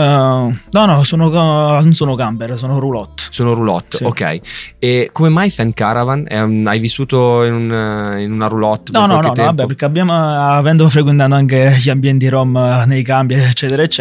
no, 0.71 0.87
no, 0.87 1.03
sono, 1.05 1.31
ca- 1.31 1.81
non 1.81 1.95
sono 1.95 2.15
camper, 2.15 2.57
sono 2.59 2.79
roulotte. 2.79 3.23
Sono 3.31 3.55
roulotte, 3.55 3.99
Sì. 3.99 4.05
ok. 4.05 4.41
E 4.79 5.09
come 5.13 5.29
mai 5.29 5.51
Fan 5.51 5.73
Caravan? 5.73 6.27
Un- 6.31 6.65
hai 6.67 6.79
vissuto 6.79 7.45
in, 7.45 7.55
un- 7.55 8.17
in 8.19 8.33
una 8.33 8.47
roulotte? 8.47 8.93
No, 8.93 9.07
no, 9.07 9.21
no, 9.21 9.29
no, 9.29 9.33
vabbè, 9.35 9.67
perché 9.67 9.85
abbiamo, 9.85 10.13
avendo 10.15 10.89
frequentato 10.89 11.35
anche 11.35 11.77
gli 11.83 11.89
ambienti 11.91 12.29
rom 12.29 12.59
nei 12.87 13.03
campi, 13.03 13.35
eccetera, 13.35 13.83
eccetera, 13.83 13.99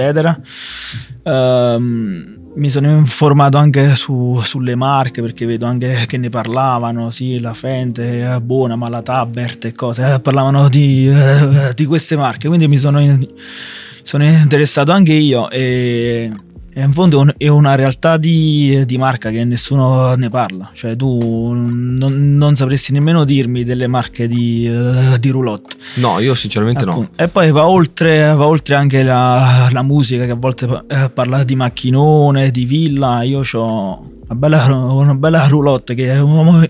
ehm, 1.23 2.37
mi 2.55 2.69
sono 2.69 2.89
informato 2.97 3.57
anche 3.57 3.89
su- 3.95 4.39
sulle 4.43 4.75
marche 4.75 5.21
perché 5.21 5.45
vedo 5.45 5.65
anche 5.65 6.05
che 6.07 6.17
ne 6.17 6.29
parlavano, 6.29 7.09
sì, 7.11 7.39
la 7.39 7.53
Fente 7.53 8.21
è 8.21 8.39
buona, 8.39 8.75
ma 8.75 8.89
la 8.89 9.01
Tabert 9.01 9.65
e 9.65 9.73
cose, 9.73 10.13
eh, 10.15 10.19
parlavano 10.19 10.67
di, 10.69 11.07
eh, 11.07 11.73
di 11.73 11.85
queste 11.85 12.15
marche, 12.15 12.47
quindi 12.47 12.67
mi 12.67 12.77
sono, 12.77 12.99
sono 14.03 14.23
interessato 14.25 14.91
anche 14.91 15.13
io 15.13 15.49
e 15.49 16.31
in 16.83 16.93
fondo 16.93 17.17
è 17.19 17.21
un- 17.21 17.33
è 17.37 17.47
una 17.47 17.75
realtà 17.75 18.17
di, 18.17 18.83
di 18.85 18.97
marca 18.97 19.29
che 19.29 19.43
nessuno 19.43 20.13
ne 20.15 20.29
parla, 20.29 20.69
cioè 20.73 20.95
tu 20.95 21.51
non, 21.53 22.35
non 22.35 22.55
sapresti 22.55 22.91
nemmeno 22.91 23.23
dirmi 23.23 23.63
delle 23.63 23.87
marche 23.87 24.27
di, 24.27 24.67
eh, 24.67 25.19
di 25.19 25.29
roulotte. 25.29 25.75
No, 25.95 26.19
io 26.19 26.33
sinceramente 26.33 26.85
no. 26.85 26.91
Appunto. 26.91 27.23
E 27.23 27.27
poi 27.27 27.51
va 27.51 27.67
oltre, 27.67 28.33
va 28.33 28.45
oltre 28.45 28.75
anche 28.75 29.03
la, 29.03 29.69
la 29.71 29.81
musica 29.81 30.25
che 30.25 30.31
a 30.31 30.35
volte 30.35 30.83
eh, 30.87 31.09
parla 31.13 31.43
di 31.43 31.55
macchinone, 31.55 32.51
di 32.51 32.65
villa. 32.65 33.21
Io 33.23 33.41
ho 33.53 34.11
una 34.27 34.35
bella, 34.35 34.65
una 34.73 35.15
bella 35.15 35.47
roulotte 35.47 35.95
che 35.95 36.11
è 36.11 36.19
un, 36.19 36.67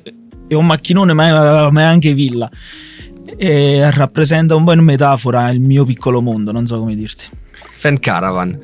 è 0.47 0.53
un 0.53 0.65
macchinone 0.65 1.13
ma, 1.13 1.69
ma 1.69 1.81
è 1.81 1.83
anche 1.83 2.13
villa. 2.13 2.49
E 3.37 3.89
rappresenta 3.91 4.55
un 4.55 4.63
po' 4.65 4.73
in 4.73 4.79
metafora 4.79 5.49
il 5.49 5.59
mio 5.59 5.85
piccolo 5.85 6.21
mondo, 6.21 6.51
non 6.51 6.65
so 6.65 6.79
come 6.79 6.95
dirti. 6.95 7.25
Fan 7.71 7.99
Caravan. 7.99 8.59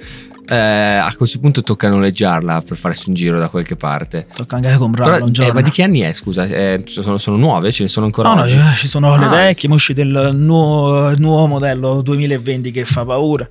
Eh, 0.48 0.56
a 0.56 1.12
questo 1.18 1.40
punto 1.40 1.64
tocca 1.64 1.90
noleggiarla 1.90 2.62
per 2.62 2.78
farsi 2.78 3.10
un 3.10 3.16
giro 3.16 3.40
da 3.40 3.48
qualche 3.50 3.76
parte. 3.76 4.28
Tocca 4.34 4.58
anche 4.58 4.76
comprarlo 4.76 5.14
Però, 5.14 5.24
un 5.26 5.30
eh, 5.30 5.34
giorno. 5.34 5.54
ma 5.54 5.62
di 5.62 5.72
che 5.72 5.84
anni 5.84 6.00
è, 6.02 6.14
scusa? 6.14 6.46
Eh, 6.46 6.84
sono, 6.86 7.18
sono 7.18 7.38
nuove? 7.38 7.72
Ce 7.72 7.84
ne 7.84 7.90
sono 7.90 8.06
ancora 8.06 8.30
No, 8.30 8.36
no, 8.42 8.46
ci- 8.76 8.88
sono 8.88 9.18
le 9.18 9.26
Ah. 9.26 9.30
vecchie, 9.30 9.68
mo 9.70 9.76
è 9.76 9.78
uscito 9.78 10.02
il 10.02 10.32
nuovo, 10.34 11.16
nuovo 11.18 11.48
modello 11.48 12.02
2020 12.02 12.72
che 12.72 12.86
fa 12.86 13.04
paura. 13.06 13.48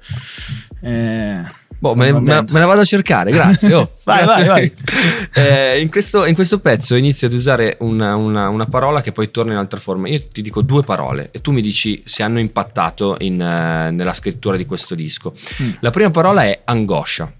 Eh, 0.80 1.40
Boh, 1.84 1.94
me, 1.94 2.12
me- 2.12 2.44
me 2.48 2.60
la 2.60 2.64
vado 2.64 2.80
a 2.80 2.84
cercare, 2.86 3.30
grazie. 3.30 3.74
oh. 3.74 3.90
Vai, 4.04 4.24
Grazie. 4.24 4.44
vai, 4.46 4.72
Eh, 5.34 5.80
in, 5.82 5.90
questo, 5.90 6.24
in 6.24 6.34
questo 6.34 6.58
pezzo 6.60 6.94
inizio 6.94 7.26
ad 7.26 7.34
usare 7.34 7.76
una, 7.80 8.16
una- 8.16 8.48
una 8.48 8.64
parola 8.64 9.02
che 9.02 9.12
poi 9.12 9.30
torna 9.30 9.52
in 9.52 9.58
altra 9.58 9.78
forma. 9.78 10.08
Io 10.08 10.22
ti 10.32 10.40
dico 10.40 10.62
due 10.62 10.82
parole 10.82 11.28
e 11.30 11.42
tu 11.42 11.52
mi 11.52 11.60
dici 11.60 12.00
se 12.06 12.22
hanno 12.22 12.38
impattato 12.38 13.16
in, 13.20 13.38
eh, 13.38 13.90
nella 13.90 14.14
scrittura 14.14 14.56
di 14.56 14.64
questo 14.64 14.94
disco. 14.94 15.34
Mm. 15.62 15.70
La 15.80 15.90
prima 15.90 16.10
parola 16.10 16.44
è 16.44 16.58
angoscia. 16.64 17.30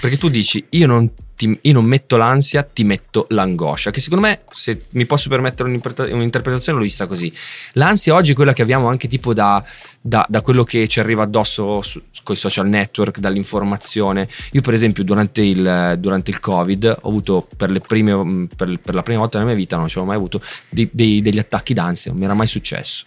Perché 0.00 0.16
tu 0.16 0.28
dici 0.30 0.64
io 0.70 0.86
non, 0.86 1.10
ti- 1.36 1.58
io 1.60 1.72
non 1.72 1.84
metto 1.84 2.16
l'ansia, 2.16 2.62
ti 2.62 2.84
metto 2.84 3.24
l'angoscia. 3.28 3.90
Che 3.90 4.00
secondo 4.00 4.26
me, 4.26 4.40
se 4.50 4.84
mi 4.92 5.06
posso 5.06 5.28
permettere 5.28 5.68
un'interpreta- 5.68 6.14
un'interpretazione, 6.14 6.78
l'ho 6.78 6.84
vista 6.84 7.06
così. 7.06 7.32
L'ansia 7.74 8.14
oggi 8.14 8.32
è 8.32 8.34
quella 8.34 8.52
che 8.52 8.62
abbiamo 8.62 8.88
anche 8.88 9.08
tipo 9.08 9.32
da, 9.34 9.62
da- 10.04 10.26
da 10.28 10.40
quello 10.42 10.64
che 10.64 10.88
ci 10.88 10.98
arriva 11.00 11.22
addosso 11.22 11.80
con 12.24 12.34
i 12.34 12.38
social 12.38 12.68
network, 12.68 13.18
dall'informazione. 13.18 14.28
Io, 14.52 14.60
per 14.60 14.74
esempio, 14.74 15.02
durante 15.04 15.42
il, 15.42 15.96
durante 15.98 16.30
il 16.30 16.40
Covid 16.40 16.98
ho 17.02 17.08
avuto 17.08 17.48
per, 17.56 17.70
le 17.70 17.80
prime, 17.80 18.46
per, 18.54 18.78
per 18.80 18.94
la 18.94 19.02
prima 19.02 19.20
volta 19.20 19.38
nella 19.38 19.50
mia 19.50 19.58
vita, 19.58 19.76
non 19.76 19.86
ci 19.88 19.96
avevo 19.98 20.12
mai 20.12 20.20
avuto 20.20 20.40
dei- 20.68 20.88
dei- 20.92 21.22
degli 21.22 21.38
attacchi 21.38 21.72
d'ansia, 21.74 22.10
non 22.10 22.18
mi 22.20 22.26
era 22.26 22.34
mai 22.34 22.46
successo. 22.46 23.04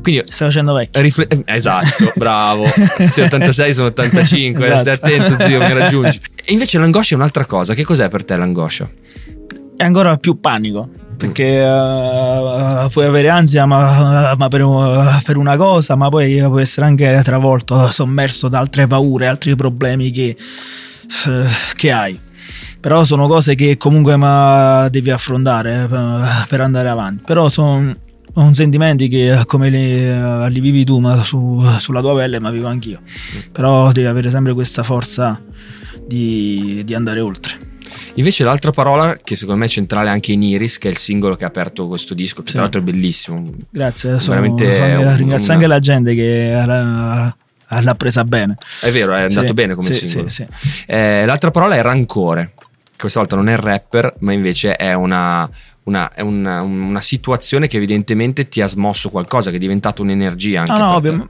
Quindi 0.00 0.22
Stai 0.24 0.48
facendo 0.48 0.72
vecchio. 0.74 1.00
Rifle- 1.02 1.26
eh, 1.28 1.42
esatto, 1.46 2.12
bravo. 2.16 2.64
Se 2.64 3.22
86 3.22 3.74
sono 3.74 3.86
85, 3.88 4.64
eh, 4.66 4.78
stai 4.78 4.92
Esatto. 4.92 5.06
attento, 5.14 5.44
zio, 5.46 5.58
mi 5.60 5.72
raggiungi. 5.72 6.20
E 6.44 6.52
invece 6.52 6.76
l'angoscia 6.78 7.14
è 7.14 7.16
un'altra 7.18 7.46
cosa. 7.46 7.72
Che 7.74 7.84
cos'è 7.84 8.08
per 8.08 8.24
te 8.24 8.36
l'angoscia? 8.36 8.88
è 9.76 9.84
ancora 9.84 10.16
più 10.16 10.38
panico 10.40 10.88
perché 11.16 11.60
uh, 11.62 12.88
puoi 12.90 13.06
avere 13.06 13.28
ansia 13.28 13.66
ma, 13.66 14.34
ma 14.36 14.48
per, 14.48 14.64
per, 15.24 15.36
una 15.36 15.56
cosa 15.56 15.94
ma 15.94 16.08
poi 16.08 16.40
puoi 16.40 16.62
essere 16.62 16.86
anche 16.86 17.20
travolto 17.22 17.88
sommerso 17.90 18.48
da 18.48 18.58
altre 18.58 18.86
paure 18.86 19.26
altri 19.26 19.54
problemi 19.54 20.10
che, 20.10 20.36
uh, 21.26 21.48
che 21.74 21.92
hai. 21.92 22.18
Però 22.80 23.04
sono 23.04 23.28
cose 23.28 23.54
che 23.54 23.76
comunque 23.76 24.18
devi 24.90 25.10
affrontare 25.10 25.84
uh, 25.84 26.20
per 26.48 26.60
andare 26.60 26.88
avanti. 26.88 27.22
Però 27.24 27.48
sono 27.48 27.94
sono 28.34 28.54
sentimenti 28.54 29.08
che 29.08 29.42
come 29.44 29.68
li, 29.68 30.50
li 30.50 30.60
vivi 30.60 30.84
tu 30.84 30.98
ma 31.00 31.22
su, 31.22 31.62
sulla 31.78 32.00
tua 32.00 32.14
pelle 32.14 32.40
ma 32.40 32.50
vivo 32.50 32.66
anch'io. 32.66 33.00
Però 33.52 33.92
devi 33.92 34.06
avere 34.06 34.30
sempre 34.30 34.54
questa 34.54 34.82
forza 34.82 35.40
di, 36.06 36.82
di 36.84 36.94
andare 36.94 37.20
oltre 37.20 37.61
Invece 38.14 38.44
l'altra 38.44 38.70
parola 38.72 39.16
che 39.22 39.36
secondo 39.36 39.60
me 39.60 39.66
è 39.66 39.68
centrale 39.70 40.10
anche 40.10 40.32
in 40.32 40.42
Iris, 40.42 40.76
che 40.78 40.88
è 40.88 40.90
il 40.90 40.98
singolo 40.98 41.34
che 41.34 41.44
ha 41.44 41.48
aperto 41.48 41.88
questo 41.88 42.12
disco, 42.12 42.42
che 42.42 42.48
sì. 42.48 42.52
tra 42.52 42.62
l'altro 42.62 42.80
è 42.80 42.84
bellissimo. 42.84 43.42
Grazie, 43.70 44.18
sono, 44.18 44.40
veramente 44.40 44.74
sono, 44.74 45.16
ringrazio 45.16 45.44
una... 45.44 45.54
anche 45.54 45.66
la 45.66 45.78
gente 45.78 46.14
che 46.14 46.62
l'ha, 46.66 47.34
l'ha, 47.68 47.94
presa 47.94 48.24
bene. 48.24 48.58
È 48.80 48.90
vero, 48.90 49.14
è 49.14 49.22
andato 49.22 49.46
sì, 49.46 49.52
bene 49.54 49.74
come 49.74 49.92
sì, 49.92 50.06
singolo. 50.06 50.30
Eh, 50.86 51.24
l'altra 51.24 51.50
parola 51.50 51.74
è 51.76 51.80
rancore. 51.80 52.52
Questa 52.98 53.18
volta 53.18 53.34
non 53.34 53.48
è 53.48 53.56
rapper, 53.56 54.14
ma 54.18 54.32
invece 54.32 54.76
è 54.76 54.92
una, 54.92 55.48
una, 55.84 56.12
è 56.12 56.20
una, 56.20 56.60
una, 56.60 57.00
situazione 57.00 57.66
che 57.66 57.78
evidentemente 57.78 58.46
ti 58.46 58.60
ha 58.60 58.66
smosso 58.66 59.08
qualcosa, 59.08 59.50
che 59.50 59.56
è 59.56 59.58
diventata 59.58 60.02
un'energia 60.02 60.60
anche. 60.60 60.72
No, 60.72 60.78
no, 60.78 60.94
ovvio, 60.94 61.26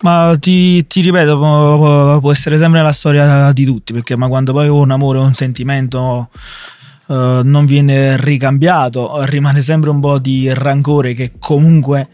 ma 0.00 0.36
ti, 0.38 0.86
ti 0.86 1.00
ripeto, 1.00 1.38
può, 1.38 2.18
può, 2.20 2.32
essere 2.32 2.58
sempre 2.58 2.82
la 2.82 2.92
storia 2.92 3.52
di 3.52 3.64
tutti, 3.64 3.92
perché 3.92 4.16
ma 4.16 4.28
quando 4.28 4.52
poi 4.52 4.68
un 4.68 4.90
amore 4.90 5.18
o 5.18 5.22
un 5.22 5.34
sentimento 5.34 6.28
uh, 7.06 7.14
non 7.42 7.66
viene 7.66 8.16
ricambiato, 8.16 9.24
rimane 9.24 9.60
sempre 9.62 9.90
un 9.90 10.00
po' 10.00 10.18
di 10.18 10.52
rancore 10.52 11.14
che 11.14 11.32
comunque 11.38 12.08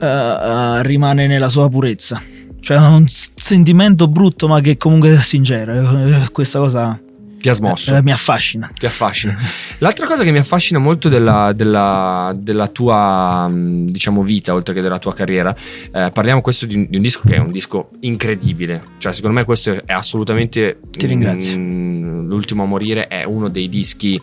uh, 0.00 0.04
uh, 0.04 0.80
rimane 0.80 1.26
nella 1.26 1.48
sua 1.48 1.68
purezza. 1.68 2.22
Cioè 2.60 2.76
un 2.76 3.06
sentimento 3.08 4.06
brutto 4.06 4.46
ma 4.46 4.60
che 4.60 4.76
comunque 4.76 5.14
è 5.14 5.16
sincero. 5.16 6.28
Questa 6.30 6.58
cosa 6.58 7.00
ti 7.40 7.48
ha 7.48 7.52
smosso. 7.52 7.96
Eh, 7.96 8.02
mi 8.02 8.12
affascina. 8.12 8.70
Ti 8.72 8.86
affascina. 8.86 9.36
L'altra 9.78 10.06
cosa 10.06 10.22
che 10.24 10.30
mi 10.30 10.38
affascina 10.38 10.78
molto 10.78 11.08
della, 11.08 11.52
della, 11.54 12.34
della 12.36 12.68
tua 12.68 13.50
diciamo, 13.50 14.22
vita, 14.22 14.52
oltre 14.52 14.74
che 14.74 14.80
della 14.82 14.98
tua 14.98 15.14
carriera, 15.14 15.54
eh, 15.92 16.10
parliamo 16.12 16.42
questo 16.42 16.66
di 16.66 16.74
un, 16.74 16.86
di 16.88 16.96
un, 16.96 17.02
disco 17.02 17.22
che 17.26 17.36
è 17.36 17.38
un 17.38 17.50
disco 17.50 17.90
incredibile. 18.00 18.82
Cioè, 18.98 19.12
secondo 19.12 19.38
me 19.38 19.44
questo 19.44 19.82
è 19.84 19.92
assolutamente... 19.92 20.78
Ti 20.90 21.06
ringrazio. 21.06 21.58
Mh, 21.58 22.26
L'ultimo 22.26 22.62
a 22.62 22.66
morire 22.66 23.08
è 23.08 23.24
uno 23.24 23.48
dei 23.48 23.68
dischi 23.68 24.20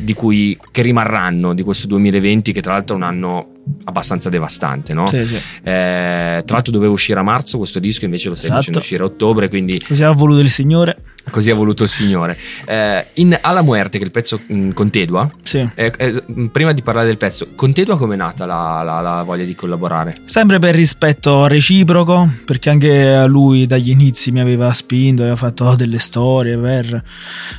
di 0.00 0.14
cui, 0.14 0.58
che 0.70 0.82
rimarranno 0.82 1.54
di 1.54 1.62
questo 1.62 1.86
2020, 1.88 2.52
che 2.52 2.62
tra 2.62 2.72
l'altro 2.72 2.94
è 2.94 2.98
un 2.98 3.04
anno 3.04 3.48
abbastanza 3.84 4.28
devastante, 4.28 4.92
no? 4.92 5.06
Sì, 5.06 5.24
sì. 5.26 5.36
Eh, 5.36 6.42
tra 6.44 6.54
l'altro 6.54 6.72
doveva 6.72 6.92
uscire 6.92 7.18
a 7.18 7.22
marzo 7.22 7.58
questo 7.58 7.78
disco, 7.78 8.04
invece 8.04 8.28
lo 8.28 8.34
stai 8.34 8.46
esatto. 8.46 8.60
facendo 8.60 8.80
uscire 8.80 9.02
a 9.02 9.06
ottobre, 9.06 9.48
quindi... 9.48 9.80
Così 9.80 10.02
ha 10.02 10.10
voluto 10.10 10.40
il 10.40 10.50
Signore. 10.50 10.96
Così 11.30 11.50
ha 11.50 11.54
voluto 11.54 11.84
il 11.84 11.88
Signore. 11.88 12.36
Eh, 12.66 13.06
in 13.14 13.36
Alla 13.40 13.62
Muerte, 13.62 13.96
che 13.96 14.04
è 14.04 14.06
il 14.06 14.12
pezzo 14.12 14.40
mh, 14.46 14.54
mm, 14.54 14.70
con 14.72 14.90
Tedua, 14.90 15.30
sì. 15.42 15.66
eh, 15.74 15.92
eh, 15.96 16.22
prima 16.52 16.72
di 16.72 16.82
parlare 16.82 17.06
del 17.06 17.16
pezzo, 17.16 17.48
con 17.54 17.72
Tedua 17.72 17.96
com'è 17.96 18.16
nata 18.16 18.44
la, 18.44 18.82
la, 18.84 19.00
la, 19.00 19.22
voglia 19.22 19.44
di 19.44 19.54
collaborare? 19.54 20.14
Sempre 20.24 20.58
per 20.58 20.74
rispetto 20.74 21.46
reciproco, 21.46 22.30
perché 22.44 22.68
anche 22.68 23.24
lui 23.26 23.66
dagli 23.66 23.90
inizi 23.90 24.32
mi 24.32 24.40
aveva 24.40 24.70
spinto, 24.72 25.22
aveva 25.22 25.36
fatto 25.36 25.74
delle 25.76 25.98
storie 25.98 26.58
per, 26.58 27.02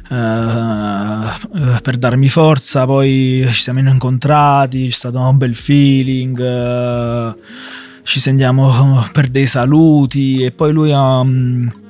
uh, 0.09 1.81
per 1.81 1.97
darmi 1.97 2.29
forza, 2.29 2.85
poi 2.85 3.45
ci 3.47 3.61
siamo 3.61 3.79
incontrati, 3.79 4.87
c'è 4.87 4.93
stato 4.93 5.19
un 5.19 5.37
bel 5.37 5.55
feeling. 5.95 6.37
Uh, 6.37 7.35
ci 8.03 8.19
sentiamo 8.19 9.05
per 9.11 9.29
dei 9.29 9.47
saluti 9.47 10.43
e 10.43 10.51
poi 10.51 10.73
lui 10.73 10.91
ha... 10.91 11.19
Um, 11.19 11.83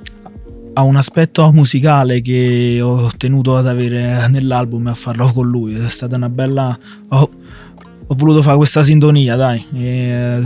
ha 0.78 0.82
un 0.82 0.98
aspetto 0.98 1.54
musicale 1.54 2.20
che 2.20 2.82
ho 2.84 3.10
tenuto 3.16 3.56
ad 3.56 3.66
avere 3.66 4.28
nell'album 4.28 4.88
e 4.88 4.90
a 4.90 4.94
farlo 4.94 5.32
con 5.32 5.48
lui. 5.48 5.74
È 5.74 5.90
stata 5.90 6.18
una 6.18 6.28
bella. 6.28 6.78
Ho, 7.08 7.30
ho 8.08 8.16
voluto 8.18 8.42
fare 8.42 8.58
questa 8.58 8.84
sintonia, 8.84 9.38
dai. 9.38 9.66
E 9.74 10.10
è 10.10 10.42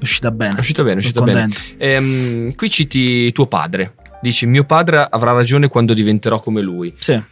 uscita 0.00 0.30
bene. 0.30 0.56
È 0.56 0.60
uscita 0.60 0.82
bene, 0.82 0.94
è 0.94 0.98
uscita 1.00 1.20
bene. 1.20 1.50
Ehm, 1.76 2.54
qui 2.54 2.70
citi 2.70 3.30
tuo 3.32 3.46
padre. 3.46 3.94
Dici: 4.22 4.46
Mio 4.46 4.64
padre 4.64 5.06
avrà 5.06 5.32
ragione 5.32 5.68
quando 5.68 5.92
diventerò 5.92 6.40
come 6.40 6.62
lui. 6.62 6.94
Sì. 6.98 7.22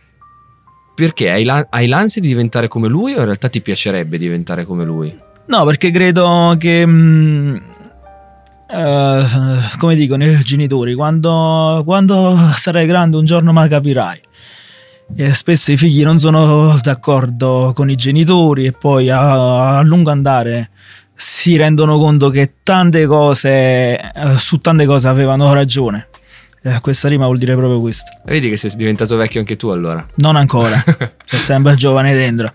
Perché 0.94 1.30
hai, 1.30 1.44
la, 1.44 1.66
hai 1.70 1.86
l'ansia 1.86 2.20
di 2.20 2.28
diventare 2.28 2.68
come 2.68 2.86
lui 2.86 3.14
o 3.14 3.20
in 3.20 3.24
realtà 3.24 3.48
ti 3.48 3.62
piacerebbe 3.62 4.18
diventare 4.18 4.66
come 4.66 4.84
lui? 4.84 5.14
No, 5.46 5.64
perché 5.64 5.90
credo 5.90 6.54
che. 6.58 6.86
Mh, 6.86 7.70
Uh, 8.72 9.22
come 9.76 9.94
dicono 9.94 10.24
i 10.24 10.40
genitori, 10.40 10.94
quando, 10.94 11.82
quando 11.84 12.34
sarai 12.56 12.86
grande 12.86 13.18
un 13.18 13.26
giorno 13.26 13.52
ma 13.52 13.66
capirai. 13.66 14.18
E 15.14 15.34
spesso 15.34 15.72
i 15.72 15.76
figli 15.76 16.02
non 16.02 16.18
sono 16.18 16.78
d'accordo 16.80 17.72
con 17.74 17.90
i 17.90 17.96
genitori 17.96 18.64
e 18.64 18.72
poi 18.72 19.10
a, 19.10 19.76
a 19.76 19.82
lungo 19.82 20.10
andare 20.10 20.70
si 21.14 21.56
rendono 21.56 21.98
conto 21.98 22.30
che 22.30 22.54
tante 22.62 23.04
cose, 23.04 24.00
uh, 24.14 24.36
su 24.38 24.56
tante 24.56 24.86
cose 24.86 25.06
avevano 25.06 25.52
ragione. 25.52 26.08
Eh, 26.64 26.78
questa 26.80 27.08
rima 27.08 27.24
vuol 27.24 27.38
dire 27.38 27.54
proprio 27.54 27.80
questo. 27.80 28.08
Vedi 28.24 28.48
che 28.48 28.56
sei 28.56 28.70
diventato 28.76 29.16
vecchio 29.16 29.40
anche 29.40 29.56
tu 29.56 29.70
allora. 29.70 30.06
Non 30.16 30.36
ancora, 30.36 30.80
sono 31.26 31.42
sempre 31.42 31.74
giovane 31.74 32.14
dentro. 32.14 32.52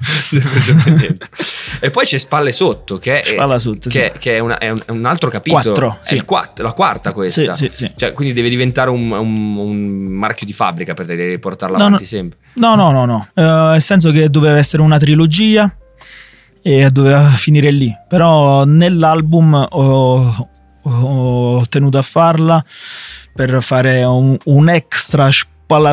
e 1.82 1.89
poi 1.89 2.06
c'è 2.06 2.17
Spalle 2.17 2.54
Sotto, 2.54 3.00
che 3.00 3.20
è, 3.20 3.60
sotto, 3.60 3.89
che, 3.89 4.12
sì. 4.13 4.20
che 4.20 4.38
è, 4.38 4.39
una, 4.39 4.58
è, 4.60 4.70
un, 4.70 4.78
è, 4.86 4.91
un, 4.91 5.04
altro 5.04 5.30
capitolo. 5.30 5.62
Quattro, 5.62 5.98
sì. 6.02 6.15
È 6.15 6.24
quatt- 6.24 6.60
la 6.60 6.72
quarta 6.72 7.12
questa. 7.12 7.54
Sì, 7.54 7.70
sì, 7.74 7.91
cioè, 7.98 8.13
quindi 8.13 8.34
deve 8.34 8.48
diventare 8.48 8.89
un, 8.89 9.12
un, 9.12 9.86
marchio 10.10 10.46
di 10.46 10.54
fabbrica 10.54 10.93
per 10.93 11.06
te, 11.06 11.38
portarla 11.38 11.78
no, 11.78 11.84
avanti 11.84 12.04
no, 12.04 12.10
sempre. 12.10 12.39
No, 12.54 12.76
no, 12.76 12.91
no, 12.91 13.04
no. 13.04 13.28
Uh, 13.34 13.72
nel 13.72 13.82
senso 13.82 14.12
che 14.12 14.30
doveva 14.30 14.58
essere 14.58 14.84
una 14.84 14.98
trilogia 14.98 15.70
e 16.62 16.89
doveva 16.91 17.24
finire 17.24 17.72
lì. 17.72 17.93
Però 18.08 18.63
nell'album 18.63 19.67
ho, 19.70 20.50
ho 20.82 21.67
tenuto 21.67 21.98
a 21.98 22.02
farla 22.02 22.63
per 23.38 23.62
fare 23.62 24.04
un, 24.04 24.36
un 24.45 24.67
extra 24.67 25.30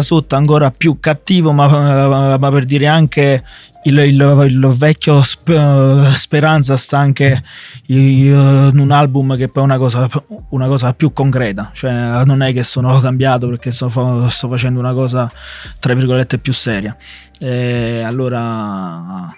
sotto 0.01 0.35
ancora 0.35 0.71
più 0.71 0.99
cattivo, 0.99 1.53
ma, 1.53 2.39
ma 2.39 2.51
per 2.51 2.65
dire 2.65 2.87
anche 2.87 3.45
il, 3.83 3.99
il, 3.99 4.47
il 4.49 4.75
vecchio 4.79 5.21
sp- 5.21 6.09
Speranza 6.15 6.79
sta 6.79 6.99
anche 6.99 7.43
in 7.87 8.79
un 8.79 8.91
album 8.91 9.37
che 9.37 9.49
poi 9.49 9.63
è 9.63 9.67
una 9.67 9.77
cosa, 9.77 10.09
una 10.51 10.69
cosa, 10.69 10.95
più 10.95 11.13
concreta, 11.13 11.71
cioè 11.75 12.25
non 12.25 12.41
è 12.41 12.55
che 12.55 12.63
sono 12.63 12.99
cambiato 13.01 13.49
perché 13.49 13.73
sto, 13.73 13.91
sto 14.31 14.49
facendo 14.49 14.81
una 14.81 14.93
cosa 14.93 15.31
tra 15.79 15.93
virgolette 15.93 16.39
più 16.39 16.55
seria. 16.55 16.97
E 17.39 18.01
allora 18.03 19.35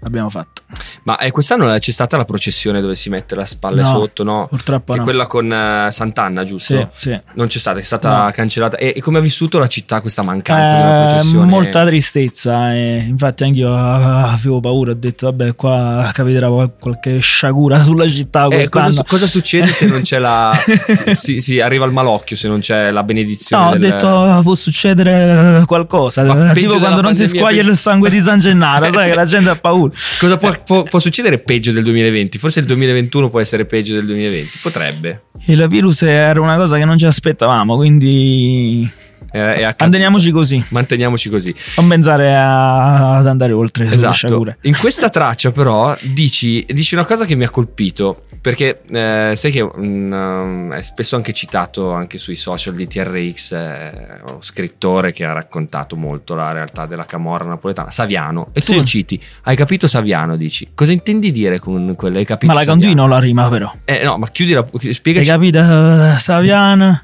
l'abbiamo 0.00 0.30
fatto. 0.30 0.62
Ma 1.04 1.18
eh, 1.18 1.30
quest'anno 1.30 1.78
c'è 1.78 1.90
stata 1.90 2.16
la 2.16 2.24
processione 2.24 2.80
dove 2.80 2.94
si 2.94 3.08
mette 3.08 3.34
la 3.34 3.46
spalla 3.46 3.82
no, 3.82 3.88
sotto, 3.88 4.22
no? 4.22 4.46
Purtroppo 4.48 4.92
che 4.92 4.98
no. 4.98 5.04
quella 5.04 5.26
con 5.26 5.46
uh, 5.46 5.90
Sant'Anna, 5.90 6.44
giusto? 6.44 6.90
Sì, 6.94 7.10
sì. 7.10 7.20
Non 7.34 7.46
c'è 7.46 7.58
stata, 7.58 7.78
è 7.78 7.82
stata 7.82 8.24
no. 8.24 8.30
cancellata. 8.30 8.76
E, 8.76 8.92
e, 8.96 9.00
come 9.00 9.18
ha 9.18 9.20
vissuto 9.20 9.58
la 9.58 9.66
città 9.66 10.00
questa 10.00 10.22
mancanza 10.22 10.76
eh, 10.76 10.82
una 10.82 11.08
processione? 11.08 11.46
Molta 11.46 11.84
tristezza. 11.86 12.74
E 12.74 13.04
infatti 13.08 13.44
anch'io 13.44 13.74
avevo 13.74 14.60
paura, 14.60 14.92
ho 14.92 14.94
detto 14.94 15.26
vabbè 15.26 15.54
qua 15.54 16.10
capiterà 16.12 16.48
qualche 16.78 17.18
sciagura 17.18 17.82
sulla 17.82 18.08
città 18.08 18.46
eh, 18.48 18.68
cosa, 18.68 19.04
cosa, 19.06 19.26
succede 19.26 19.66
se 19.66 19.86
non 19.86 20.02
c'è 20.02 20.18
la... 20.18 20.52
si, 21.14 21.40
si, 21.40 21.60
arriva 21.60 21.84
al 21.84 21.92
malocchio 21.92 22.36
se 22.36 22.48
non 22.48 22.60
c'è 22.60 22.90
la 22.90 23.02
benedizione? 23.02 23.64
No, 23.64 23.76
del... 23.76 23.84
ho 23.84 23.92
detto 23.92 24.40
può 24.42 24.54
succedere 24.54 25.62
qualcosa. 25.66 26.22
Ma 26.22 26.52
tipo 26.52 26.78
quando 26.78 27.00
non 27.00 27.14
si 27.14 27.26
squaglia 27.26 27.62
il 27.62 27.76
sangue 27.76 28.10
di 28.10 28.20
San 28.20 28.38
Gennaro, 28.38 28.90
sai 28.92 29.08
che 29.08 29.14
la 29.14 29.24
gente 29.24 29.50
ha 29.50 29.56
paura. 29.56 29.92
Cosa 30.18 30.36
può, 30.36 30.52
può, 30.64 30.82
può 30.90 30.98
succedere 30.98 31.38
peggio 31.38 31.72
del 31.72 31.84
2020? 31.84 32.36
Forse 32.36 32.60
il 32.60 32.66
2021 32.66 33.30
può 33.30 33.40
essere 33.40 33.64
peggio 33.64 33.94
del 33.94 34.04
2020. 34.04 34.58
Potrebbe. 34.60 35.22
Il 35.46 35.66
virus 35.68 36.02
era 36.02 36.40
una 36.40 36.56
cosa 36.56 36.76
che 36.76 36.84
non 36.84 36.98
ci 36.98 37.06
aspettavamo, 37.06 37.76
quindi 37.76 38.90
eh, 39.32 39.74
Manteniamoci 39.78 40.30
così. 40.30 40.64
Manteniamoci 40.68 41.28
così. 41.30 41.54
Non 41.76 41.88
pensare 41.88 42.34
a, 42.36 43.16
ad 43.18 43.26
andare 43.26 43.52
oltre. 43.52 43.84
Esatto. 43.84 44.56
In 44.62 44.76
questa 44.76 45.08
traccia, 45.08 45.50
però, 45.50 45.96
dici, 46.02 46.64
dici, 46.68 46.94
una 46.94 47.04
cosa 47.04 47.24
che 47.24 47.34
mi 47.34 47.44
ha 47.44 47.50
colpito. 47.50 48.24
Perché 48.40 48.80
eh, 48.90 49.34
sai 49.36 49.50
che 49.52 49.60
um, 49.60 50.72
è 50.72 50.80
spesso 50.80 51.14
anche 51.14 51.34
citato 51.34 51.92
anche 51.92 52.16
sui 52.16 52.36
social 52.36 52.72
di 52.72 52.88
TRX, 52.88 53.52
eh, 53.52 53.92
uno 54.26 54.38
scrittore 54.40 55.12
che 55.12 55.26
ha 55.26 55.32
raccontato 55.34 55.94
molto 55.94 56.34
la 56.34 56.50
realtà 56.50 56.86
della 56.86 57.04
camorra 57.04 57.48
napoletana, 57.48 57.90
Saviano. 57.90 58.46
E 58.54 58.60
tu 58.60 58.72
Sì. 58.72 58.76
lo 58.76 58.84
citi. 58.84 59.22
Hai 59.42 59.56
capito 59.56 59.86
Saviano, 59.86 60.36
dici. 60.38 60.68
Cosa 60.74 60.92
intendi 60.92 61.32
dire 61.32 61.58
con 61.58 61.92
quello? 61.96 62.16
Hai 62.16 62.24
capito 62.24 62.46
Ma 62.52 62.58
la 62.60 62.64
Saviano? 62.64 62.80
continuo 62.80 63.06
la 63.08 63.18
rima, 63.18 63.48
però. 63.50 63.70
Eh, 63.84 64.04
no, 64.04 64.16
ma 64.16 64.26
chiudi 64.28 64.54
la. 64.54 64.64
Hai 64.84 64.92
Spiegaci. 64.94 65.26
capito, 65.28 65.58
eh, 65.58 66.12
Saviano? 66.18 67.02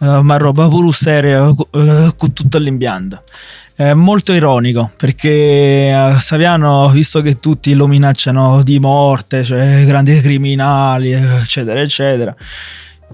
Eh, 0.00 0.20
ma 0.22 0.36
roba 0.36 0.68
pure 0.68 0.92
seria 0.92 1.48
eh, 1.48 2.12
con 2.16 2.32
tutto 2.32 2.58
l'impianto. 2.58 3.22
È 3.74 3.92
molto 3.92 4.32
ironico 4.32 4.90
perché 4.96 5.30
eh, 5.30 6.14
Saviano, 6.18 6.88
visto 6.88 7.20
che 7.20 7.38
tutti 7.38 7.74
lo 7.74 7.86
minacciano 7.86 8.62
di 8.62 8.80
morte, 8.80 9.44
cioè 9.44 9.84
grandi 9.86 10.20
criminali, 10.20 11.12
eccetera, 11.12 11.80
eccetera, 11.80 12.34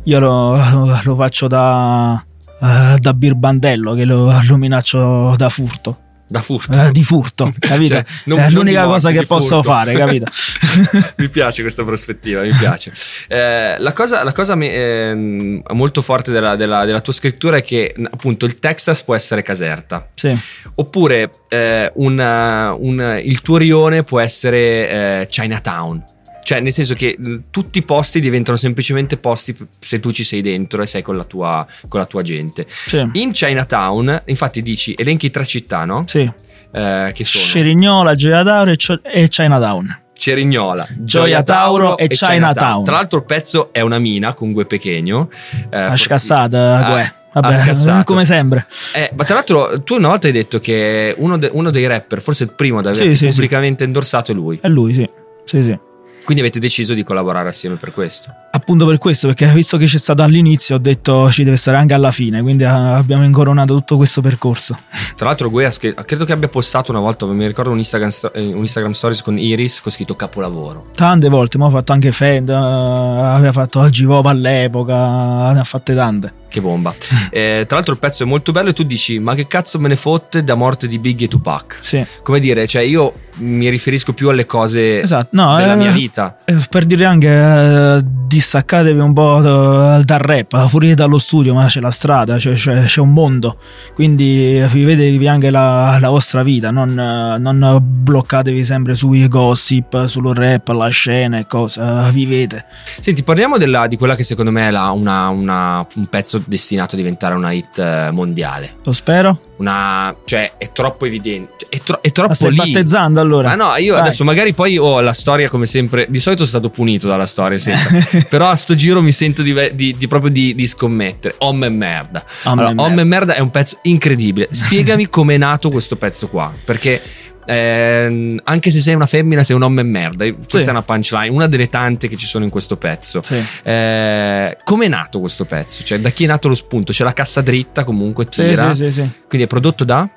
io 0.05 0.18
lo, 0.18 0.57
lo 1.03 1.14
faccio 1.16 1.49
da, 1.49 2.23
eh, 2.62 2.97
da 2.99 3.12
birbandello 3.14 3.94
che 3.94 4.05
lo, 4.05 4.33
lo 4.47 4.57
minaccio 4.57 5.35
da 5.37 5.49
furto. 5.49 5.99
Da 6.26 6.40
furto. 6.40 6.78
Eh, 6.87 6.90
di 6.90 7.02
furto, 7.04 7.52
capito? 7.60 7.94
Cioè, 7.94 8.04
non- 8.24 8.38
è 8.38 8.42
non 8.44 8.52
l'unica 8.52 8.84
cosa 8.84 9.10
che 9.10 9.24
posso 9.26 9.56
furto. 9.56 9.62
fare, 9.70 9.94
capito? 9.94 10.24
mi 11.18 11.28
piace 11.28 11.62
questa 11.62 11.84
prospettiva, 11.84 12.40
mi 12.42 12.52
piace. 12.52 12.92
Eh, 13.26 13.76
la 13.78 13.92
cosa, 13.92 14.22
la 14.22 14.32
cosa 14.32 14.54
mi- 14.54 14.70
ehm, 14.70 15.62
molto 15.72 16.02
forte 16.02 16.30
della, 16.30 16.56
della- 16.56 16.84
della 16.84 17.00
tua 17.00 17.12
scrittura 17.12 17.56
è 17.56 17.62
che 17.62 17.94
appunto 18.10 18.44
il 18.46 18.58
Texas 18.58 19.02
può 19.02 19.14
essere 19.14 19.42
Caserta. 19.42 20.08
sì, 20.14 20.37
Oppure 20.76 21.30
eh, 21.48 21.90
un- 21.96 22.74
un- 22.78 23.20
il 23.24 23.40
tuo 23.40 23.56
rione 23.56 24.02
può 24.04 24.20
essere 24.20 25.20
eh, 25.22 25.26
Chinatown. 25.30 26.02
Cioè, 26.44 26.61
nel 26.61 26.72
senso 26.72 26.94
che 26.94 27.16
tutti 27.50 27.78
i 27.78 27.83
posti 27.83 28.20
diventano 28.20 28.57
semplicemente 28.59 29.16
posti 29.16 29.57
se 29.80 29.98
tu 29.98 30.12
ci 30.12 30.22
sei 30.22 30.42
dentro 30.42 30.83
e 30.83 30.87
sei 30.87 31.00
con 31.02 31.16
la 31.16 31.24
tua, 31.24 31.66
con 31.88 31.98
la 31.98 32.07
tua 32.07 32.20
gente. 32.22 32.66
sì, 32.87 33.02
In 33.14 33.33
Chinatown, 33.33 34.22
infatti, 34.26 34.62
dici 34.62 34.94
elenchi 34.96 35.30
tre 35.30 35.44
città, 35.46 35.85
no? 35.85 36.02
sì. 36.07 36.30
Eh, 36.76 37.12
che 37.14 37.22
sono 37.24 37.44
Cerignola, 37.44 38.14
Gioia 38.16 38.42
Tauro 38.42 38.72
e, 38.72 39.28
Chinatown. 39.28 40.00
Cerignola, 40.16 40.87
Gioia 40.98 41.42
Tauro 41.42 41.96
e 41.96 42.09
Chinatown. 42.09 42.85
Tra 42.85 42.94
l'altro, 42.94 43.18
il 43.20 43.24
pezzo 43.24 43.72
è 43.72 43.80
una 43.80 43.98
mina 43.98 44.35
con 44.35 44.52
Gue 44.52 44.66
Pechegno. 44.66 45.30
eh, 45.70 45.78
Ha 45.78 45.96
scassata, 45.96 46.85
Ah, 46.85 46.90
guè. 46.90 47.12
ha 47.35 47.40
Vabbè, 47.40 48.02
come 48.04 48.24
sempre. 48.24 48.66
Eh, 48.92 49.11
ma 49.14 49.24
tra 49.24 49.37
l'altro, 49.37 49.83
tu 49.83 49.94
una 49.94 50.09
volta 50.09 50.26
hai 50.26 50.33
detto 50.33 50.59
che 50.59 51.14
uno, 51.16 51.38
de- 51.38 51.50
uno 51.52 51.70
dei 51.70 51.87
rapper, 51.87 52.20
forse 52.20 52.44
il 52.44 52.52
primo 52.52 52.78
ad 52.80 52.87
averti 52.87 53.04
Sì, 53.07 53.14
sì, 53.14 53.24
sì. 53.26 53.30
pubblicamente 53.30 53.85
indorsato 53.85 54.33
è 54.33 54.35
lui. 54.35 54.59
È 54.61 54.68
lui, 54.68 54.92
sì. 54.94 55.09
Sì, 55.44 55.62
sì. 55.62 55.78
Quindi 56.24 56.42
avete 56.42 56.58
deciso 56.58 56.94
di 56.94 57.02
collaborare 57.02 57.48
assieme 57.50 57.76
per 57.76 57.92
questo. 57.92 58.32
Appunto 58.50 58.87
per 58.87 58.98
questo, 58.98 59.26
perché 59.26 59.46
visto 59.48 59.76
che 59.76 59.84
c'è 59.84 59.98
stato 59.98 60.22
all'inizio, 60.22 60.76
ho 60.76 60.78
detto 60.78 61.30
ci 61.30 61.44
deve 61.44 61.56
stare 61.56 61.76
anche 61.76 61.92
alla 61.92 62.12
fine, 62.12 62.40
quindi 62.40 62.64
ah, 62.64 62.96
abbiamo 62.96 63.24
incoronato 63.24 63.74
tutto 63.74 63.96
questo 63.96 64.20
percorso. 64.20 64.78
Tra 65.16 65.26
l'altro, 65.26 65.50
Gue 65.50 65.66
ha 65.66 65.70
scr- 65.70 66.04
credo 66.04 66.24
che 66.24 66.32
abbia 66.32 66.48
postato 66.48 66.90
una 66.90 67.00
volta, 67.00 67.26
mi 67.26 67.46
ricordo 67.46 67.70
un 67.70 67.78
Instagram, 67.78 68.10
eh, 68.32 68.46
un 68.46 68.60
Instagram 68.60 68.92
Stories 68.92 69.22
con 69.22 69.38
Iris 69.38 69.82
con 69.82 69.92
scritto 69.92 70.16
capolavoro. 70.16 70.87
Tante 70.94 71.28
volte, 71.28 71.58
ma 71.58 71.66
ho 71.66 71.70
fatto 71.70 71.92
anche 71.92 72.10
Fed, 72.10 72.48
eh, 72.48 72.54
aveva 72.54 73.52
fatto 73.52 73.80
oggi 73.80 74.06
Pop 74.06 74.24
all'epoca, 74.24 75.52
ne 75.52 75.60
ha 75.60 75.64
fatte 75.64 75.94
tante. 75.94 76.42
Che 76.55 76.61
bomba. 76.61 76.95
Eh, 77.35 77.64
tra 77.67 77.77
l'altro, 77.77 77.95
il 77.95 77.99
pezzo 77.99 78.23
è 78.23 78.27
molto 78.27 78.53
bello 78.53 78.69
e 78.69 78.73
tu 78.73 78.85
dici: 78.85 79.19
Ma 79.19 79.35
che 79.35 79.49
cazzo 79.49 79.81
me 79.81 79.88
ne 79.88 79.97
fotte 79.97 80.45
da 80.45 80.55
morte 80.55 80.87
di 80.87 80.99
Biggie 81.01 81.25
e 81.25 81.29
Tupac? 81.29 81.79
Sì, 81.83 82.05
Come 82.23 82.38
dire, 82.38 82.67
cioè, 82.69 82.83
io 82.83 83.12
mi 83.38 83.69
riferisco 83.69 84.12
più 84.12 84.29
alle 84.29 84.47
cose 84.47 85.01
esatto. 85.03 85.29
No, 85.33 85.57
della 85.57 85.73
eh, 85.73 85.77
mia 85.77 85.90
vita. 85.90 86.38
eh, 86.45 86.55
Per 86.71 86.85
dire 86.85 87.05
anche 87.07 87.27
eh, 87.29 88.01
distaccatevi 88.05 89.01
un 89.01 89.12
po' 89.12 89.40
da- 89.40 90.01
dal 90.05 90.19
rap, 90.21 90.69
fuori 90.69 90.95
dallo 90.95 91.19
studio, 91.19 91.55
ma 91.55 91.67
c'è 91.67 91.81
la 91.81 91.90
strada, 91.90 92.37
c'è, 92.37 92.53
c'è- 92.53 92.85
c'è 92.85 93.01
un 93.01 93.12
mondo. 93.12 93.59
Quindi 93.95 94.61
eh, 94.61 94.69
vivetevi 94.69 95.27
anche 95.27 95.51
la, 95.51 95.99
la 96.01 96.09
vostra 96.11 96.45
vita, 96.45 96.71
non, 96.71 96.90
eh, 96.97 97.38
non 97.38 97.79
bloccatevi 97.83 98.64
sempre 98.64 98.95
sui 98.95 99.27
gossip, 99.27 100.05
sullo 100.07 100.33
rap, 100.33 100.69
la 100.69 100.88
scena 100.88 101.38
e 101.38 101.47
cose. 101.49 101.81
eh, 101.81 102.11
Vivete. 102.12 102.64
Senti, 103.01 103.25
parliamo 103.25 103.59
della- 103.59 103.88
di 103.88 103.97
quella 103.97 104.14
che 104.14 104.23
secondo 104.23 104.53
me 104.53 104.69
è 104.69 104.71
la- 104.71 104.93
una- 104.93 105.29
una- 105.31 105.85
un 105.97 106.07
pezzo 106.07 106.40
destinato 106.46 106.94
a 106.94 106.98
diventare 106.98 107.35
una 107.35 107.52
hit 107.52 107.78
eh, 107.78 108.11
mondiale. 108.12 108.76
Lo 108.85 108.92
spero. 108.92 109.40
Una, 109.57 110.14
cioè, 110.24 110.54
è 110.59 110.72
troppo 110.72 111.07
evidente. 111.07 111.66
È, 111.68 111.78
tro- 111.78 112.00
è 112.00 112.07
La 112.09 112.12
troppo 112.12 112.35
stai 112.35 112.50
lì. 112.50 112.57
battezzando 112.57 113.20
allora? 113.20 113.54
Ma 113.54 113.54
no, 113.70 113.76
io 113.76 113.92
Vai. 113.92 114.02
adesso 114.02 114.24
magari 114.24 114.52
poi 114.52 114.76
ho 114.78 115.00
la 115.00 115.12
storia 115.12 115.48
come 115.48 115.66
sempre. 115.66 116.07
Di 116.09 116.18
solito 116.18 116.44
sono 116.44 116.59
stato 116.61 116.74
punito 116.74 117.07
dalla 117.07 117.26
storia 117.26 117.59
sempre. 117.61 118.26
però 118.28 118.48
a 118.48 118.57
sto 118.57 118.74
giro 118.74 119.00
mi 119.00 119.12
sento 119.12 119.42
di, 119.42 119.54
di- 119.74 119.94
di- 119.96 120.07
proprio 120.09 120.30
di, 120.30 120.54
di 120.54 120.66
scommettere. 120.66 121.37
Om 121.38 121.64
e 121.64 121.68
merda. 121.68 122.24
Om 122.44 122.59
e 122.59 122.62
allora, 122.62 122.74
merda. 122.88 123.00
e 123.00 123.04
merda 123.04 123.35
è 123.35 123.40
un 123.40 123.50
pezzo 123.50 123.78
incredibile. 123.83 124.48
Spiegami 124.50 125.09
com'è 125.11 125.37
nato 125.37 125.70
questo 125.70 125.96
pezzo 125.96 126.28
qua. 126.28 126.52
Perché. 126.64 127.00
Ehm, 127.46 128.40
anche 128.44 128.70
se 128.70 128.80
sei 128.80 128.94
una 128.94 129.07
femmina, 129.07 129.42
sei 129.42 129.57
un 129.57 129.62
uomo 129.62 129.80
e 129.80 129.85
merda. 129.85 130.24
Questa 130.33 130.59
Sì. 130.61 130.66
è 130.66 130.70
una 130.70 130.83
punchline, 130.83 131.28
una 131.28 131.46
delle 131.46 131.68
tante 131.68 132.09
che 132.09 132.16
ci 132.16 132.26
sono 132.26 132.44
in 132.44 132.50
questo 132.50 132.76
pezzo. 132.76 133.22
Sì. 133.22 133.42
Eh, 133.62 134.59
com'è 134.64 134.88
nato 134.88 135.20
questo 135.20 135.44
pezzo? 135.44 135.83
Cioè, 135.85 135.98
da 136.00 136.11
chi 136.11 136.24
è 136.24 136.26
nato 136.26 136.48
lo 136.48 136.54
spunto? 136.54 136.92
C'è 136.92 137.04
la 137.04 137.12
cassa 137.12 137.40
dritta, 137.40 137.85
comunque 137.85 138.26
Sì, 138.30 138.42
tira. 138.48 138.74
sì, 138.74 138.85
sì, 138.85 138.92
sì. 139.02 139.11
Quindi 139.28 139.46
è 139.46 139.48
prodotto 139.48 139.85
da. 139.85 140.09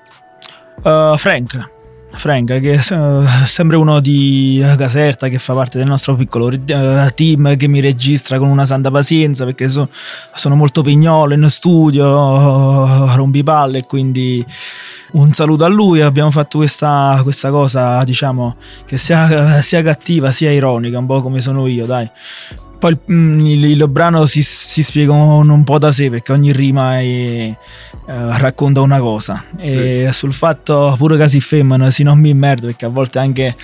Uh, 0.83 1.17
Frank. 1.17 1.75
Frank, 2.11 2.59
che 2.59 2.73
è 2.73 3.45
sempre 3.45 3.77
uno 3.77 3.99
di 3.99 4.63
Caserta 4.75 5.27
che 5.27 5.37
fa 5.37 5.53
parte 5.53 5.77
del 5.77 5.87
nostro 5.87 6.15
piccolo 6.15 6.47
uh, 6.47 7.09
team 7.13 7.55
che 7.55 7.67
mi 7.67 7.79
registra 7.79 8.39
con 8.39 8.47
una 8.47 8.65
santa 8.65 8.89
pazienza 8.89 9.45
perché 9.45 9.67
so- 9.67 9.89
sono 10.33 10.55
molto 10.55 10.81
pignolo 10.81 11.33
in 11.33 11.47
studio, 11.49 12.05
uh, 12.07 13.15
rompipalle 13.15 13.83
quindi 13.83 14.43
un 15.11 15.31
saluto 15.33 15.63
a 15.63 15.67
lui. 15.67 16.01
Abbiamo 16.01 16.31
fatto 16.31 16.57
questa, 16.57 17.19
questa 17.23 17.49
cosa, 17.49 18.03
diciamo, 18.03 18.55
che 18.85 18.97
sia, 18.97 19.61
sia 19.61 19.81
cattiva 19.83 20.31
sia 20.31 20.51
ironica, 20.51 20.97
un 20.97 21.05
po' 21.05 21.21
come 21.21 21.39
sono 21.41 21.67
io, 21.67 21.85
dai. 21.85 22.09
Poi 22.79 22.91
il, 22.91 22.99
mm, 23.13 23.39
il- 23.45 23.65
il 23.65 23.87
brano 23.89 24.25
si, 24.25 24.41
si 24.43 24.83
spiega 24.83 25.11
un, 25.13 25.49
un 25.49 25.63
po' 25.63 25.79
da 25.79 25.91
sé 25.91 26.09
perché 26.09 26.31
ogni 26.31 26.51
rima 26.51 26.99
è, 26.99 27.03
eh, 27.05 27.55
racconta 28.05 28.81
una 28.81 28.99
cosa. 28.99 29.43
E 29.57 30.09
sul 30.11 30.33
fatto 30.33 30.93
pure 30.97 31.17
che 31.17 31.27
si 31.27 31.39
femmina, 31.41 31.89
si 31.89 32.03
non 32.03 32.19
mi 32.19 32.33
merda 32.33 32.67
perché 32.67 32.85
a 32.85 32.89
volte 32.89 33.19
anche 33.19 33.55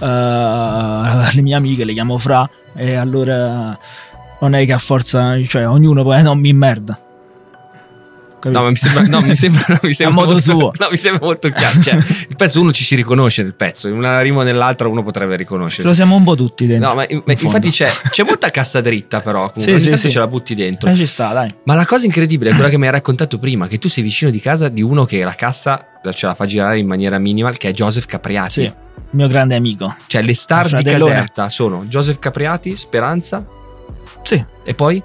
eh, 0.00 1.30
le 1.34 1.40
mie 1.42 1.54
amiche 1.54 1.84
le 1.84 1.92
chiamo 1.92 2.18
fra 2.18 2.48
e 2.74 2.94
allora 2.94 3.76
non 4.40 4.54
è 4.54 4.64
che 4.64 4.72
a 4.72 4.78
forza, 4.78 5.40
cioè 5.44 5.68
ognuno 5.68 6.02
poi 6.02 6.22
non 6.22 6.38
mi 6.38 6.52
merda. 6.52 6.98
Capito? 8.42 8.58
No, 8.60 8.62
ma 8.64 8.70
mi 8.70 8.76
sembra, 8.76 9.02
no, 9.06 9.20
mi 9.24 9.36
sembra, 9.36 9.64
no, 9.68 9.78
mi 9.82 9.94
sembra 9.94 10.14
modo 10.16 10.32
molto, 10.32 10.50
suo. 10.52 10.72
No, 10.78 10.88
mi 10.90 10.96
sembra 10.96 11.24
molto 11.24 11.48
chiaro. 11.50 11.80
Cioè, 11.80 11.94
il 11.94 12.36
pezzo 12.36 12.60
uno 12.60 12.72
ci 12.72 12.82
si 12.82 12.96
riconosce 12.96 13.42
nel 13.44 13.54
pezzo, 13.54 13.86
in 13.86 13.94
una 13.94 14.20
rima 14.20 14.40
o 14.40 14.42
nell'altra 14.42 14.88
uno 14.88 15.04
potrebbe 15.04 15.36
riconoscersi. 15.36 15.86
Lo 15.86 15.94
siamo 15.94 16.16
un 16.16 16.24
po' 16.24 16.34
tutti 16.34 16.66
dentro. 16.66 16.88
No, 16.88 16.94
ma, 16.96 17.04
in 17.08 17.22
ma 17.24 17.32
infatti 17.32 17.70
c'è, 17.70 17.88
c'è 18.10 18.24
molta 18.24 18.50
cassa 18.50 18.80
dritta, 18.80 19.20
però. 19.20 19.50
Comunque, 19.52 19.78
Sì, 19.78 19.90
sì, 19.90 19.96
sì. 19.96 20.10
ce 20.10 20.18
la 20.18 20.26
butti 20.26 20.54
dentro. 20.56 20.90
Eh, 20.90 20.96
ci 20.96 21.06
sta, 21.06 21.32
dai. 21.32 21.54
Ma 21.64 21.74
la 21.76 21.86
cosa 21.86 22.04
incredibile 22.04 22.50
è 22.50 22.54
quella 22.54 22.68
che 22.68 22.78
mi 22.78 22.86
hai 22.86 22.92
raccontato 22.92 23.38
prima: 23.38 23.68
che 23.68 23.78
tu 23.78 23.88
sei 23.88 24.02
vicino 24.02 24.30
di 24.32 24.40
casa 24.40 24.68
di 24.68 24.82
uno 24.82 25.04
che 25.04 25.22
la 25.22 25.34
cassa 25.34 25.86
ce 26.12 26.26
la 26.26 26.34
fa 26.34 26.44
girare 26.46 26.78
in 26.78 26.86
maniera 26.88 27.18
minimal, 27.18 27.56
che 27.56 27.68
è 27.68 27.72
Joseph 27.72 28.06
Capriati. 28.06 28.64
Sì, 28.64 28.72
mio 29.10 29.28
grande 29.28 29.54
amico. 29.54 29.94
Cioè, 30.08 30.22
le 30.22 30.34
star 30.34 30.68
di. 30.68 30.82
Caserta 30.82 31.48
sono 31.48 31.84
Joseph 31.84 32.18
Capriati, 32.18 32.74
Speranza 32.74 33.46
Sì. 34.22 34.44
e 34.64 34.74
poi? 34.74 35.00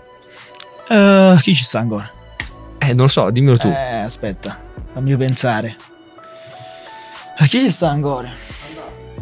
Eh, 0.90 1.36
chi 1.42 1.54
ci 1.54 1.64
sta 1.64 1.80
ancora? 1.80 2.10
Eh, 2.80 2.88
non 2.88 3.04
lo 3.04 3.08
so, 3.08 3.30
dimmelo 3.30 3.58
tu. 3.58 3.68
Eh, 3.68 4.02
aspetta, 4.02 4.58
fammi 4.94 5.16
pensare. 5.18 5.76
A 7.40 7.46
chi 7.46 7.60
ci 7.60 7.70
sta 7.70 7.90
ancora? 7.90 8.30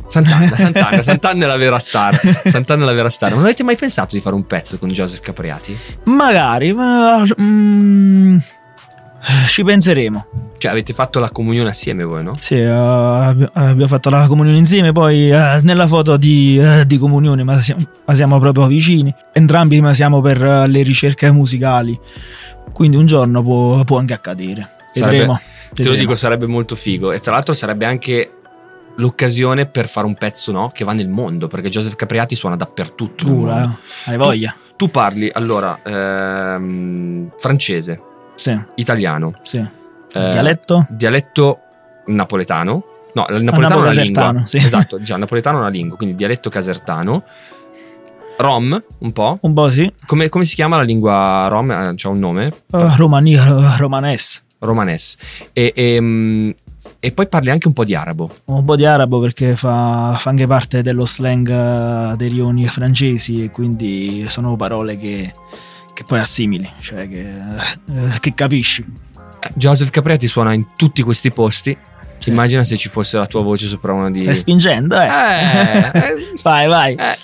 Sant'Anna, 0.08 0.48
Sant'Anna, 0.56 1.02
Sant'Anna 1.02 1.46
è 1.46 1.48
la 1.48 1.58
vera 1.58 1.80
star. 1.80 2.16
Sant'Anna 2.46 2.84
è 2.84 2.86
la 2.86 2.94
vera 2.94 3.10
star. 3.10 3.32
Non 3.34 3.44
avete 3.44 3.64
mai 3.64 3.76
pensato 3.76 4.16
di 4.16 4.22
fare 4.22 4.36
un 4.36 4.46
pezzo 4.46 4.78
con 4.78 4.90
Joseph 4.90 5.22
Capriati? 5.22 5.78
Magari, 6.04 6.74
ma 6.74 7.24
mm, 7.40 8.38
ci 9.48 9.64
penseremo. 9.64 10.26
Cioè, 10.58 10.72
avete 10.72 10.94
fatto 10.94 11.20
la 11.20 11.30
comunione 11.30 11.70
assieme 11.70 12.04
voi, 12.04 12.24
no? 12.24 12.34
Sì, 12.40 12.56
abbi- 12.62 13.50
abbiamo 13.54 13.88
fatto 13.88 14.10
la 14.10 14.26
comunione 14.28 14.58
insieme, 14.58 14.92
poi 14.92 15.30
eh, 15.30 15.60
nella 15.64 15.86
foto 15.86 16.18
di, 16.18 16.58
eh, 16.60 16.86
di 16.86 16.98
comunione, 16.98 17.44
ma 17.44 17.60
siamo, 17.60 17.86
ma 18.06 18.14
siamo 18.16 18.40
proprio 18.40 18.68
vicini. 18.68 19.14
Entrambi 19.34 19.82
ma 19.82 19.94
siamo 19.94 20.22
per 20.22 20.40
le 20.68 20.82
ricerche 20.84 21.30
musicali, 21.32 22.00
quindi 22.76 22.98
un 22.98 23.06
giorno 23.06 23.42
può, 23.42 23.86
può 23.86 23.98
anche 24.00 24.14
accadere. 24.14 24.70
Sarebbe- 24.92 25.12
Vedremo. 25.20 25.40
Te 25.74 25.84
lo 25.84 25.96
dico, 25.96 26.14
sarebbe 26.16 26.46
molto 26.46 26.76
figo. 26.76 27.14
E 27.14 27.20
tra 27.22 27.32
l'altro 27.32 27.54
sarebbe 27.54 27.86
anche 27.86 28.32
l'occasione 28.96 29.66
per 29.66 29.88
fare 29.88 30.06
un 30.06 30.16
pezzo, 30.16 30.52
no? 30.52 30.70
Che 30.74 30.84
va 30.84 30.92
nel 30.92 31.08
mondo, 31.08 31.48
perché 31.48 31.70
Joseph 31.70 31.96
Capriati 31.96 32.36
suona 32.36 32.58
dappertutto. 32.58 33.28
Uh, 33.28 33.46
mondo. 33.46 33.78
hai 34.06 34.18
voglia? 34.18 34.54
Tu 34.76 34.90
parli 34.90 35.30
allora 35.34 35.80
ehm, 35.84 37.32
francese, 37.38 38.02
Sì, 38.36 38.58
italiano, 38.76 39.34
sì. 39.42 39.58
eh, 39.58 40.30
Dialetto? 40.30 40.86
dialetto 40.90 41.60
napoletano. 42.08 42.84
No, 43.14 43.26
il 43.30 43.44
napoletano 43.44 43.86
è 43.86 43.92
una 43.92 44.02
lingua. 44.02 44.44
sì. 44.46 44.58
Esatto, 44.58 45.02
già, 45.02 45.14
il 45.14 45.22
napoletano 45.22 45.58
è 45.58 45.60
una 45.62 45.70
lingua, 45.70 45.96
quindi 45.96 46.16
dialetto 46.16 46.50
casertano. 46.50 47.24
Rom, 48.38 48.84
un 49.00 49.12
po'. 49.12 49.38
Un 49.42 49.54
po' 49.54 49.70
sì. 49.70 49.92
Come, 50.06 50.30
come 50.30 50.46
si 50.46 50.56
chiama 50.56 50.78
la 50.78 50.84
lingua 50.84 51.48
rom? 51.50 51.72
Eh, 51.72 51.94
C'ha 51.96 52.10
un 52.10 52.20
nome? 52.20 52.52
Uh, 52.72 52.96
romani, 52.98 53.36
uh, 53.36 53.78
romanes. 53.78 54.44
Romanes. 54.60 55.16
E, 55.54 55.72
e, 55.76 56.02
mm, 56.02 56.50
e 57.00 57.12
poi 57.12 57.28
parli 57.28 57.50
anche 57.50 57.68
un 57.68 57.74
po' 57.74 57.86
di 57.86 57.96
arabo. 57.96 58.30
Un 58.46 58.66
po' 58.66 58.76
di 58.76 58.86
arabo 58.86 59.20
perché 59.20 59.56
fa, 59.56 60.16
fa 60.20 60.30
anche 60.30 60.48
parte 60.48 60.82
dello 60.82 61.06
slang 61.06 62.14
dei 62.16 62.30
rioni 62.30 62.66
francesi 62.68 63.44
e 63.44 63.52
quindi 63.52 64.26
sono 64.28 64.56
parole 64.56 64.96
che, 64.96 65.32
che 65.94 66.04
poi 66.04 66.20
assimili, 66.20 66.70
cioè 66.80 67.08
che, 67.08 67.30
eh, 67.30 68.20
che 68.20 68.34
capisci. 68.34 68.86
Joseph 69.54 69.92
Capretti 69.92 70.28
suona 70.28 70.54
in 70.54 70.68
tutti 70.76 71.04
questi 71.04 71.32
posti. 71.32 71.78
Sì. 72.26 72.32
Immagina 72.32 72.64
se 72.64 72.76
ci 72.76 72.90
fosse 72.90 73.18
la 73.18 73.28
tua 73.28 73.44
voce 73.44 73.68
sopra 73.68 73.94
una 73.94 74.10
di. 74.10 74.24
Stai 74.24 74.34
spingendo, 74.34 75.00
eh. 75.00 75.06
eh, 75.06 75.92
eh 75.94 76.34
vai, 76.42 76.68
vai. 76.68 76.96
Eh. 76.96 77.16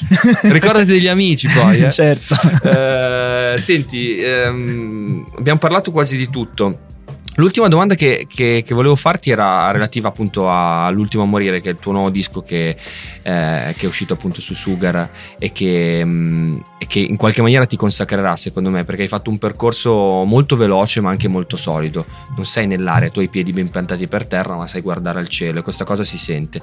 Ricordati 0.43 0.85
degli 0.85 1.07
amici, 1.07 1.47
poi. 1.47 1.79
Eh. 1.79 1.89
certo. 1.91 2.35
Eh, 2.63 3.55
senti, 3.57 4.17
ehm, 4.17 5.25
abbiamo 5.39 5.57
parlato 5.57 5.91
quasi 5.91 6.17
di 6.17 6.29
tutto. 6.29 6.90
L'ultima 7.35 7.69
domanda 7.69 7.95
che, 7.95 8.25
che, 8.27 8.61
che, 8.65 8.73
volevo 8.73 8.95
farti 8.97 9.29
era 9.29 9.71
relativa 9.71 10.09
appunto 10.09 10.51
all'ultimo 10.51 11.23
a 11.23 11.25
morire, 11.25 11.61
che 11.61 11.69
è 11.69 11.71
il 11.71 11.79
tuo 11.79 11.93
nuovo 11.93 12.09
disco 12.09 12.41
che, 12.41 12.69
eh, 12.69 13.73
che 13.77 13.85
è 13.85 13.85
uscito 13.85 14.13
appunto 14.13 14.41
su 14.41 14.53
Sugar 14.53 15.09
e 15.39 15.51
che, 15.53 16.03
mh, 16.03 16.11
mm, 16.11 16.57
e 16.77 16.87
che, 16.87 16.99
in 16.99 17.15
qualche 17.15 17.41
maniera 17.41 17.65
ti 17.65 17.77
consacrerà 17.77 18.35
secondo 18.35 18.69
me 18.69 18.83
perché 18.83 19.03
hai 19.03 19.07
fatto 19.07 19.29
un 19.29 19.37
percorso 19.37 20.23
molto 20.25 20.57
veloce 20.57 20.99
ma 20.99 21.09
anche 21.09 21.29
molto 21.29 21.55
solido. 21.55 22.05
Non 22.35 22.43
sei 22.43 22.67
nell'aria, 22.67 23.09
tu 23.09 23.19
hai 23.19 23.25
i 23.25 23.29
piedi 23.29 23.53
ben 23.53 23.69
piantati 23.69 24.07
per 24.07 24.27
terra 24.27 24.55
ma 24.55 24.67
sai 24.67 24.81
guardare 24.81 25.19
al 25.19 25.29
cielo 25.29 25.59
e 25.59 25.61
questa 25.63 25.85
cosa 25.85 26.03
si 26.03 26.17
sente. 26.17 26.59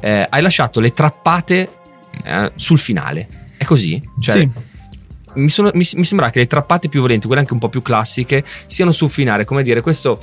Eh, 0.00 0.26
hai 0.30 0.40
lasciato 0.40 0.78
le 0.78 0.92
trappate 0.92 1.68
eh, 2.24 2.52
sul 2.54 2.78
finale, 2.78 3.26
è 3.56 3.64
così? 3.64 4.00
Cioè, 4.20 4.36
sì 4.36 4.70
mi, 5.34 5.48
sono, 5.48 5.70
mi, 5.74 5.86
mi, 5.94 6.04
sembra 6.04 6.30
che 6.30 6.40
le 6.40 6.46
trappate 6.46 6.88
più 6.88 7.00
volenti, 7.00 7.26
quelle 7.26 7.40
anche 7.40 7.52
un 7.52 7.58
po' 7.58 7.68
più 7.68 7.82
classiche, 7.82 8.44
siano 8.66 8.90
sul 8.90 9.10
finale, 9.10 9.44
come 9.44 9.62
dire, 9.62 9.80
questo... 9.80 10.18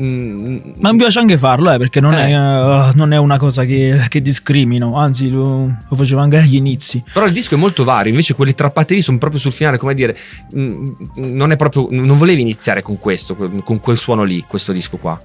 Mm, 0.00 0.56
Ma 0.78 0.92
mi 0.92 0.98
piace 0.98 1.18
anche 1.18 1.38
farlo, 1.38 1.72
eh, 1.72 1.78
perché 1.78 2.00
non, 2.00 2.14
eh. 2.14 2.28
È, 2.28 2.34
uh, 2.34 2.92
non, 2.94 3.12
è, 3.12 3.16
una 3.16 3.38
cosa 3.38 3.64
che, 3.64 4.04
che 4.08 4.20
discrimino, 4.20 4.96
anzi 4.96 5.30
lo, 5.30 5.76
lo, 5.88 5.96
facevo 5.96 6.20
anche 6.20 6.38
agli 6.38 6.56
inizi. 6.56 7.02
Però 7.12 7.26
il 7.26 7.32
disco 7.32 7.54
è 7.54 7.58
molto 7.58 7.84
vario, 7.84 8.10
invece 8.10 8.34
quelle 8.34 8.54
trappate 8.54 8.94
lì 8.94 9.02
sono 9.02 9.18
proprio 9.18 9.40
sul 9.40 9.52
finale, 9.52 9.78
come 9.78 9.94
dire, 9.94 10.16
mm, 10.56 10.86
non 11.16 11.52
è 11.52 11.56
proprio... 11.56 11.88
non 11.90 12.16
volevi 12.16 12.40
iniziare 12.40 12.82
con 12.82 12.98
questo, 12.98 13.36
con 13.36 13.80
quel 13.80 13.96
suono 13.96 14.22
lì, 14.22 14.42
questo 14.46 14.72
disco 14.72 14.96
qua. 14.96 15.20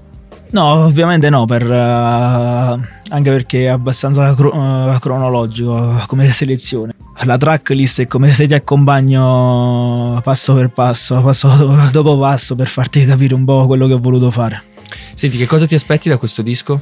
No, 0.52 0.86
ovviamente 0.86 1.30
no, 1.30 1.46
per, 1.46 1.64
uh, 1.64 1.74
anche 1.74 3.30
perché 3.30 3.66
è 3.66 3.68
abbastanza 3.68 4.34
cro- 4.34 4.56
uh, 4.56 4.98
cronologico 4.98 6.04
come 6.08 6.28
selezione. 6.30 6.96
La 7.24 7.38
tracklist 7.38 8.02
è 8.02 8.08
come 8.08 8.30
se 8.30 8.48
ti 8.48 8.56
accompagno 8.56 10.20
passo 10.24 10.56
per 10.56 10.70
passo, 10.70 11.22
passo 11.22 11.50
dopo 11.92 12.18
passo 12.18 12.56
per 12.56 12.68
farti 12.68 13.06
capire 13.06 13.36
un 13.36 13.46
po' 13.46 13.68
quello 13.68 13.86
che 13.86 13.94
ho 13.94 14.00
voluto 14.00 14.32
fare. 14.32 14.64
Senti, 15.14 15.38
che 15.38 15.46
cosa 15.46 15.68
ti 15.68 15.76
aspetti 15.76 16.10
da 16.10 16.18
questo 16.18 16.42
disco? 16.42 16.82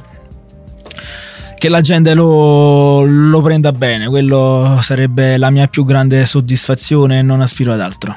Che 1.54 1.68
la 1.68 1.80
gente 1.82 2.14
lo, 2.14 3.02
lo 3.02 3.42
prenda 3.42 3.72
bene, 3.72 4.06
quello 4.06 4.78
sarebbe 4.80 5.36
la 5.36 5.50
mia 5.50 5.66
più 5.66 5.84
grande 5.84 6.24
soddisfazione 6.24 7.18
e 7.18 7.22
non 7.22 7.40
aspiro 7.40 7.72
ad 7.72 7.80
altro. 7.80 8.16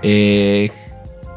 E 0.00 0.70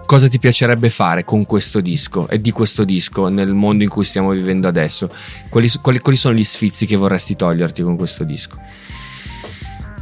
cosa 0.08 0.28
ti 0.30 0.40
piacerebbe 0.40 0.90
fare 0.90 1.26
con 1.26 1.46
questo 1.46 1.82
disco 1.82 2.28
e 2.30 2.40
di 2.40 2.52
questo 2.52 2.86
disco 2.86 3.28
nel 3.28 3.54
mondo 3.54 3.84
in 3.84 3.90
cui 3.90 4.04
stiamo 4.04 4.32
vivendo 4.32 4.68
adesso? 4.68 5.10
Quali, 5.50 5.70
quali, 5.82 6.00
quali 6.00 6.18
sono 6.18 6.34
gli 6.34 6.44
sfizi 6.44 6.88
che 6.88 6.96
vorresti 6.96 7.36
toglierti 7.36 7.84
con 7.84 7.98
questo 7.98 8.24
disco? 8.24 8.58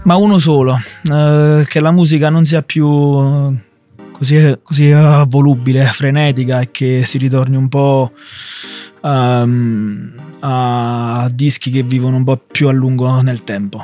Ma 0.03 0.15
uno 0.15 0.37
solo, 0.37 0.79
eh, 1.11 1.65
che 1.67 1.79
la 1.79 1.91
musica 1.91 2.29
non 2.29 2.45
sia 2.45 2.61
più 2.61 2.87
eh, 2.87 3.55
così, 4.11 4.57
così 4.61 4.91
volubile, 5.27 5.83
frenetica 5.85 6.59
e 6.61 6.69
che 6.69 7.01
si 7.03 7.17
ritorni 7.17 7.55
un 7.55 7.67
po' 7.67 8.11
um, 9.01 10.13
a 10.41 11.27
dischi 11.33 11.71
che 11.71 11.81
vivono 11.81 12.17
un 12.17 12.23
po' 12.23 12.37
più 12.37 12.67
a 12.67 12.71
lungo 12.71 13.21
nel 13.21 13.43
tempo. 13.43 13.83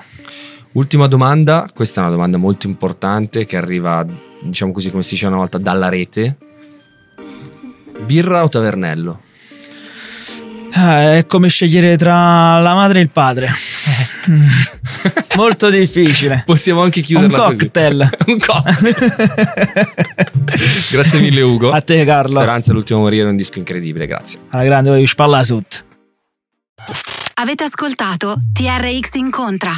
Ultima 0.74 1.08
domanda, 1.08 1.68
questa 1.74 2.00
è 2.00 2.04
una 2.04 2.14
domanda 2.14 2.38
molto 2.38 2.68
importante 2.68 3.46
che 3.46 3.58
arriva 3.58 4.06
diciamo 4.42 4.72
così 4.72 4.90
come 4.90 5.04
si 5.04 5.12
dice 5.12 5.28
una 5.28 5.38
volta, 5.38 5.58
dalla 5.58 5.90
rete. 5.90 6.38
Birra 8.06 8.44
o 8.44 8.50
tavernello? 8.50 9.22
Ah, 10.74 11.16
è 11.16 11.26
come 11.26 11.50
scegliere 11.50 11.98
tra 11.98 12.60
la 12.60 12.74
madre 12.74 13.00
e 13.00 13.04
il 13.04 13.10
padre. 13.10 13.50
Molto 15.36 15.70
difficile. 15.70 16.44
Possiamo 16.46 16.82
anche 16.82 17.02
chiuderla 17.02 17.46
Un 17.48 17.58
cocktail. 17.58 18.10
Un 18.28 18.40
cocktail. 18.40 18.96
grazie 20.92 21.20
mille 21.20 21.42
Ugo. 21.42 21.72
A 21.72 21.82
te 21.82 22.04
Carlo. 22.06 22.40
Speranza 22.40 22.74
l'ultimo 22.74 23.00
morire 23.00 23.26
è 23.26 23.30
un 23.30 23.36
disco 23.38 23.60
incredibile, 23.60 24.08
grazie. 24.08 24.40
Alla 24.50 24.64
grande, 24.64 24.90
voglio 24.90 25.08
spalla 25.08 25.44
sotto. 25.44 25.78
Avete 27.36 27.64
ascoltato 27.64 28.40
TRX 28.54 29.14
Incontra. 29.16 29.78